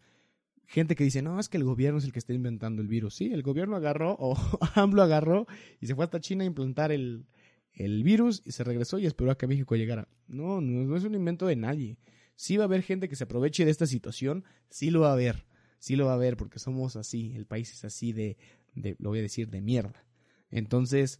Gente 0.66 0.96
que 0.96 1.04
dice, 1.04 1.22
no, 1.22 1.40
es 1.40 1.48
que 1.48 1.58
el 1.58 1.64
gobierno 1.64 2.00
es 2.00 2.06
el 2.06 2.12
que 2.12 2.18
está 2.18 2.34
inventando 2.34 2.82
el 2.82 2.88
virus. 2.88 3.18
Sí, 3.18 3.32
el 3.32 3.44
gobierno 3.44 3.76
agarró, 3.76 4.16
o 4.18 4.36
AMLO 4.74 5.04
agarró, 5.04 5.46
y 5.80 5.86
se 5.86 5.94
fue 5.94 6.06
hasta 6.06 6.20
China 6.20 6.44
a 6.44 6.48
implantar 6.48 6.92
el, 6.92 7.28
el 7.72 8.04
virus 8.04 8.42
y 8.46 8.52
se 8.52 8.64
regresó 8.64 8.98
y 8.98 9.06
esperó 9.06 9.30
a 9.30 9.38
que 9.38 9.46
México 9.46 9.76
llegara. 9.76 10.08
No, 10.28 10.60
no, 10.60 10.86
no 10.86 10.98
es 10.98 11.04
un 11.04 11.14
invento 11.14 11.46
de 11.46 11.56
nadie. 11.56 12.00
Sí 12.36 12.58
va 12.58 12.64
a 12.64 12.66
haber 12.66 12.82
gente 12.82 13.08
que 13.08 13.16
se 13.16 13.26
aproveche 13.26 13.64
de 13.64 13.70
esta 13.70 13.86
situación, 13.86 14.44
sí 14.72 14.90
lo 14.90 15.02
va 15.02 15.10
a 15.10 15.14
haber 15.14 15.46
sí 15.86 15.96
lo 15.96 16.08
va 16.08 16.16
a 16.16 16.18
ver 16.18 16.36
porque 16.36 16.58
somos 16.58 16.96
así, 16.96 17.36
el 17.36 17.46
país 17.46 17.72
es 17.72 17.86
así 17.86 18.12
de, 18.12 18.38
de 18.74 18.96
lo 18.98 19.10
voy 19.10 19.20
a 19.20 19.22
decir, 19.22 19.52
de 19.52 19.62
mierda. 19.62 20.04
Entonces, 20.50 21.20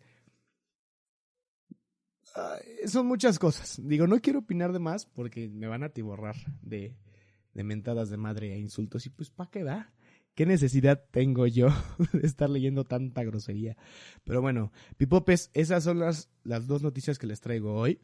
son 2.88 3.06
muchas 3.06 3.38
cosas. 3.38 3.80
Digo, 3.84 4.08
no 4.08 4.20
quiero 4.22 4.40
opinar 4.40 4.74
de 4.74 4.80
más 4.80 5.06
porque 5.06 5.50
me 5.50 5.68
van 5.68 5.84
a 5.84 5.90
tiborrar 5.90 6.36
de, 6.64 6.98
de 7.54 7.64
mentadas 7.64 8.10
de 8.10 8.18
madre 8.18 8.56
e 8.56 8.58
insultos. 8.58 9.06
Y 9.06 9.12
pues, 9.12 9.30
¿para 9.30 9.52
qué 9.52 9.64
va? 9.64 9.94
¿Qué 10.34 10.48
necesidad 10.48 11.06
tengo 11.12 11.46
yo 11.46 11.68
de 12.14 12.26
estar 12.26 12.50
leyendo 12.50 12.86
tanta 12.86 13.24
grosería? 13.24 13.78
Pero 14.24 14.42
bueno, 14.42 14.72
Pipopes, 14.98 15.52
esas 15.54 15.84
son 15.84 16.00
las, 16.00 16.32
las 16.44 16.66
dos 16.66 16.82
noticias 16.82 17.20
que 17.20 17.28
les 17.28 17.40
traigo 17.40 17.76
hoy. 17.76 18.02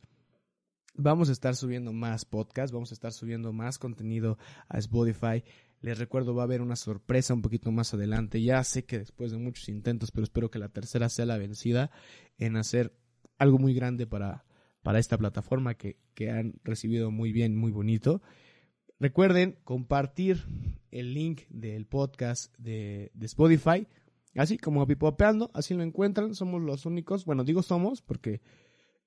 Vamos 0.94 1.30
a 1.30 1.32
estar 1.32 1.56
subiendo 1.56 1.92
más 1.92 2.26
podcasts, 2.26 2.72
vamos 2.72 2.92
a 2.92 2.94
estar 2.94 3.14
subiendo 3.14 3.52
más 3.52 3.80
contenido 3.80 4.38
a 4.70 4.78
Spotify. 4.78 5.44
Les 5.82 5.98
recuerdo, 5.98 6.36
va 6.36 6.44
a 6.44 6.46
haber 6.46 6.62
una 6.62 6.76
sorpresa 6.76 7.34
un 7.34 7.42
poquito 7.42 7.72
más 7.72 7.94
adelante. 7.94 8.42
Ya 8.42 8.64
sé 8.64 8.86
que 8.86 9.00
después 9.00 9.32
de 9.32 9.38
muchos 9.38 9.68
intentos, 9.68 10.12
pero 10.12 10.24
espero 10.24 10.52
que 10.52 10.60
la 10.60 10.70
tercera 10.70 11.10
sea 11.10 11.26
la 11.26 11.38
vencida 11.38 11.92
en 12.38 12.56
hacer 12.56 12.96
algo 13.38 13.58
muy 13.58 13.74
grande 13.74 14.06
para, 14.06 14.46
para 14.84 15.00
esta 15.00 15.18
plataforma 15.18 15.74
que, 15.74 15.98
que 16.14 16.30
han 16.30 16.54
recibido 16.64 17.10
muy 17.10 17.32
bien, 17.32 17.56
muy 17.56 17.72
bonito. 17.72 18.22
Recuerden 19.00 19.58
compartir 19.64 20.46
el 20.92 21.16
link 21.16 21.42
del 21.50 21.88
podcast 21.88 22.56
de, 22.60 23.12
de 23.16 23.26
Spotify, 23.26 23.88
así 24.36 24.60
como 24.60 24.86
Pipopeando, 24.86 25.50
así 25.56 25.74
lo 25.74 25.82
encuentran. 25.82 26.36
Somos 26.36 26.62
los 26.62 26.86
únicos, 26.86 27.26
bueno, 27.26 27.44
digo 27.44 27.64
somos 27.64 28.04
porque 28.04 28.42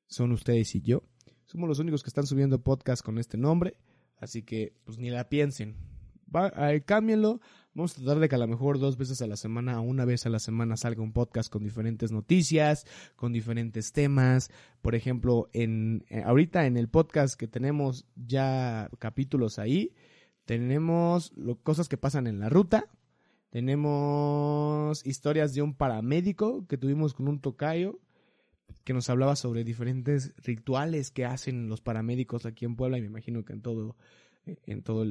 son 0.07 0.33
ustedes 0.33 0.75
y 0.75 0.83
yo 0.83 1.05
somos 1.45 1.69
los 1.69 1.79
únicos 1.79 2.03
que 2.03 2.09
están 2.09 2.27
subiendo 2.27 2.63
podcast 2.63 3.05
con 3.05 3.19
este 3.19 3.37
nombre, 3.37 3.77
así 4.17 4.43
que 4.43 4.75
pues 4.85 4.99
ni 4.99 5.11
la 5.11 5.29
piensen. 5.29 5.94
Va. 6.35 6.53
Vamos 7.77 7.93
a 7.93 7.97
tratar 7.97 8.21
de 8.21 8.29
que 8.29 8.37
a 8.37 8.39
lo 8.39 8.47
mejor 8.47 8.79
dos 8.79 8.97
veces 8.97 9.21
a 9.21 9.27
la 9.27 9.37
semana 9.37 9.81
una 9.81 10.05
vez 10.05 10.27
a 10.27 10.29
la 10.29 10.39
semana 10.39 10.77
salga 10.77 11.03
un 11.03 11.13
podcast 11.13 11.53
con 11.53 11.65
diferentes 11.65 12.13
noticias, 12.13 12.87
con 13.17 13.33
diferentes 13.33 13.93
temas. 13.93 14.51
Por 14.81 14.95
ejemplo, 14.95 15.49
en 15.53 16.05
eh, 16.09 16.23
ahorita 16.25 16.67
en 16.67 16.77
el 16.77 16.89
podcast 16.89 17.35
que 17.35 17.49
tenemos 17.49 18.07
ya 18.15 18.89
capítulos 19.01 19.59
ahí, 19.59 19.93
tenemos 20.45 21.33
cosas 21.65 21.89
que 21.89 21.97
pasan 21.97 22.29
en 22.29 22.39
la 22.39 22.49
ruta. 22.49 22.87
Tenemos 23.51 25.05
historias 25.05 25.53
de 25.53 25.63
un 25.63 25.75
paramédico 25.75 26.67
que 26.69 26.79
tuvimos 26.79 27.13
con 27.13 27.27
un 27.27 27.41
tocayo 27.41 27.99
que 28.85 28.93
nos 28.93 29.11
hablaba 29.11 29.35
sobre 29.35 29.65
diferentes 29.65 30.33
rituales 30.37 31.11
que 31.11 31.25
hacen 31.25 31.69
los 31.69 31.81
paramédicos 31.81 32.47
aquí 32.47 32.67
en 32.67 32.77
Puebla 32.77 32.99
y 32.99 33.01
me 33.01 33.07
imagino 33.09 33.45
que 33.45 33.53
en 33.53 33.63
todo 33.63 33.97
en 34.67 34.83
todo 34.83 35.05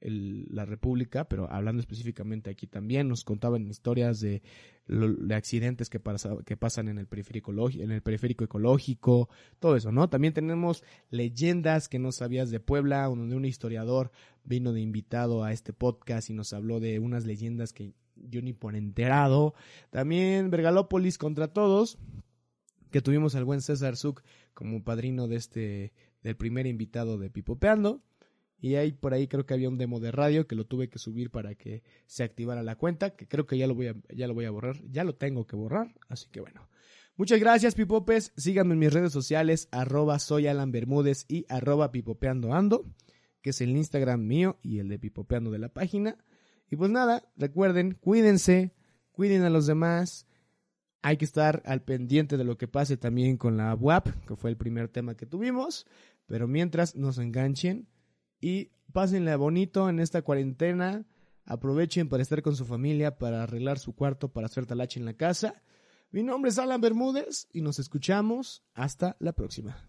la 0.00 0.64
República, 0.64 1.28
pero 1.28 1.50
hablando 1.50 1.80
específicamente 1.80 2.50
aquí 2.50 2.66
también, 2.66 3.08
nos 3.08 3.24
contaban 3.24 3.68
historias 3.68 4.20
de, 4.20 4.42
de 4.86 5.34
accidentes 5.34 5.88
que, 5.90 6.00
que 6.44 6.56
pasan 6.56 6.88
en 6.88 6.98
el, 6.98 7.06
periférico, 7.06 7.52
en 7.70 7.90
el 7.90 8.02
periférico 8.02 8.44
ecológico, 8.44 9.28
todo 9.60 9.76
eso, 9.76 9.92
¿no? 9.92 10.08
También 10.08 10.34
tenemos 10.34 10.82
leyendas 11.10 11.88
que 11.88 11.98
no 11.98 12.12
sabías 12.12 12.50
de 12.50 12.60
Puebla, 12.60 13.04
donde 13.04 13.36
un 13.36 13.44
historiador 13.44 14.10
vino 14.44 14.72
de 14.72 14.80
invitado 14.80 15.44
a 15.44 15.52
este 15.52 15.72
podcast 15.72 16.30
y 16.30 16.32
nos 16.32 16.52
habló 16.52 16.80
de 16.80 16.98
unas 16.98 17.24
leyendas 17.24 17.72
que 17.72 17.92
yo 18.16 18.42
ni 18.42 18.52
por 18.52 18.74
enterado. 18.74 19.54
También 19.90 20.50
Vergalópolis 20.50 21.18
contra 21.18 21.52
todos, 21.52 21.98
que 22.90 23.02
tuvimos 23.02 23.34
al 23.34 23.44
buen 23.44 23.60
César 23.60 23.96
Zuc 23.96 24.22
como 24.54 24.82
padrino 24.82 25.28
de 25.28 25.36
este, 25.36 25.92
del 26.22 26.36
primer 26.36 26.66
invitado 26.66 27.18
de 27.18 27.30
Pipopeando. 27.30 28.02
Y 28.60 28.74
ahí 28.74 28.92
por 28.92 29.14
ahí 29.14 29.28
creo 29.28 29.46
que 29.46 29.54
había 29.54 29.68
un 29.68 29.78
demo 29.78 30.00
de 30.00 30.10
radio 30.10 30.46
que 30.46 30.56
lo 30.56 30.66
tuve 30.66 30.88
que 30.88 30.98
subir 30.98 31.30
para 31.30 31.54
que 31.54 31.82
se 32.06 32.24
activara 32.24 32.62
la 32.62 32.76
cuenta, 32.76 33.10
que 33.10 33.28
creo 33.28 33.46
que 33.46 33.56
ya 33.56 33.66
lo 33.66 33.74
voy 33.74 33.88
a, 33.88 33.94
ya 34.14 34.26
lo 34.26 34.34
voy 34.34 34.46
a 34.46 34.50
borrar, 34.50 34.76
ya 34.90 35.04
lo 35.04 35.14
tengo 35.14 35.46
que 35.46 35.56
borrar, 35.56 35.94
así 36.08 36.28
que 36.30 36.40
bueno. 36.40 36.68
Muchas 37.16 37.40
gracias, 37.40 37.74
Pipopes. 37.74 38.32
Síganme 38.36 38.74
en 38.74 38.78
mis 38.78 38.92
redes 38.92 39.12
sociales, 39.12 39.68
arroba 39.72 40.18
soy 40.18 40.46
Alan 40.46 40.70
Bermúdez 40.70 41.24
y 41.28 41.46
arroba 41.48 41.90
pipopeandoando, 41.90 42.84
que 43.42 43.50
es 43.50 43.60
el 43.60 43.76
Instagram 43.76 44.24
mío 44.24 44.58
y 44.62 44.78
el 44.78 44.88
de 44.88 44.98
pipopeando 44.98 45.50
de 45.50 45.58
la 45.58 45.68
página. 45.68 46.16
Y 46.70 46.76
pues 46.76 46.90
nada, 46.90 47.28
recuerden, 47.36 47.94
cuídense, 48.00 48.72
cuiden 49.10 49.42
a 49.42 49.50
los 49.50 49.66
demás, 49.66 50.26
hay 51.02 51.16
que 51.16 51.24
estar 51.24 51.62
al 51.64 51.82
pendiente 51.82 52.36
de 52.36 52.44
lo 52.44 52.58
que 52.58 52.68
pase 52.68 52.96
también 52.96 53.36
con 53.36 53.56
la 53.56 53.74
WAP, 53.74 54.08
que 54.26 54.36
fue 54.36 54.50
el 54.50 54.56
primer 54.56 54.88
tema 54.88 55.16
que 55.16 55.26
tuvimos. 55.26 55.86
Pero 56.26 56.46
mientras 56.46 56.94
nos 56.94 57.18
enganchen 57.18 57.88
y 58.40 58.70
pásenle 58.92 59.34
bonito 59.36 59.88
en 59.88 60.00
esta 60.00 60.22
cuarentena. 60.22 61.04
Aprovechen 61.44 62.08
para 62.08 62.22
estar 62.22 62.42
con 62.42 62.56
su 62.56 62.64
familia, 62.64 63.18
para 63.18 63.42
arreglar 63.42 63.78
su 63.78 63.94
cuarto, 63.94 64.32
para 64.32 64.46
hacer 64.46 64.66
talache 64.66 65.00
en 65.00 65.06
la 65.06 65.14
casa. 65.14 65.62
Mi 66.10 66.22
nombre 66.22 66.50
es 66.50 66.58
Alan 66.58 66.80
Bermúdez 66.80 67.48
y 67.52 67.62
nos 67.62 67.78
escuchamos 67.78 68.62
hasta 68.74 69.16
la 69.18 69.32
próxima. 69.32 69.88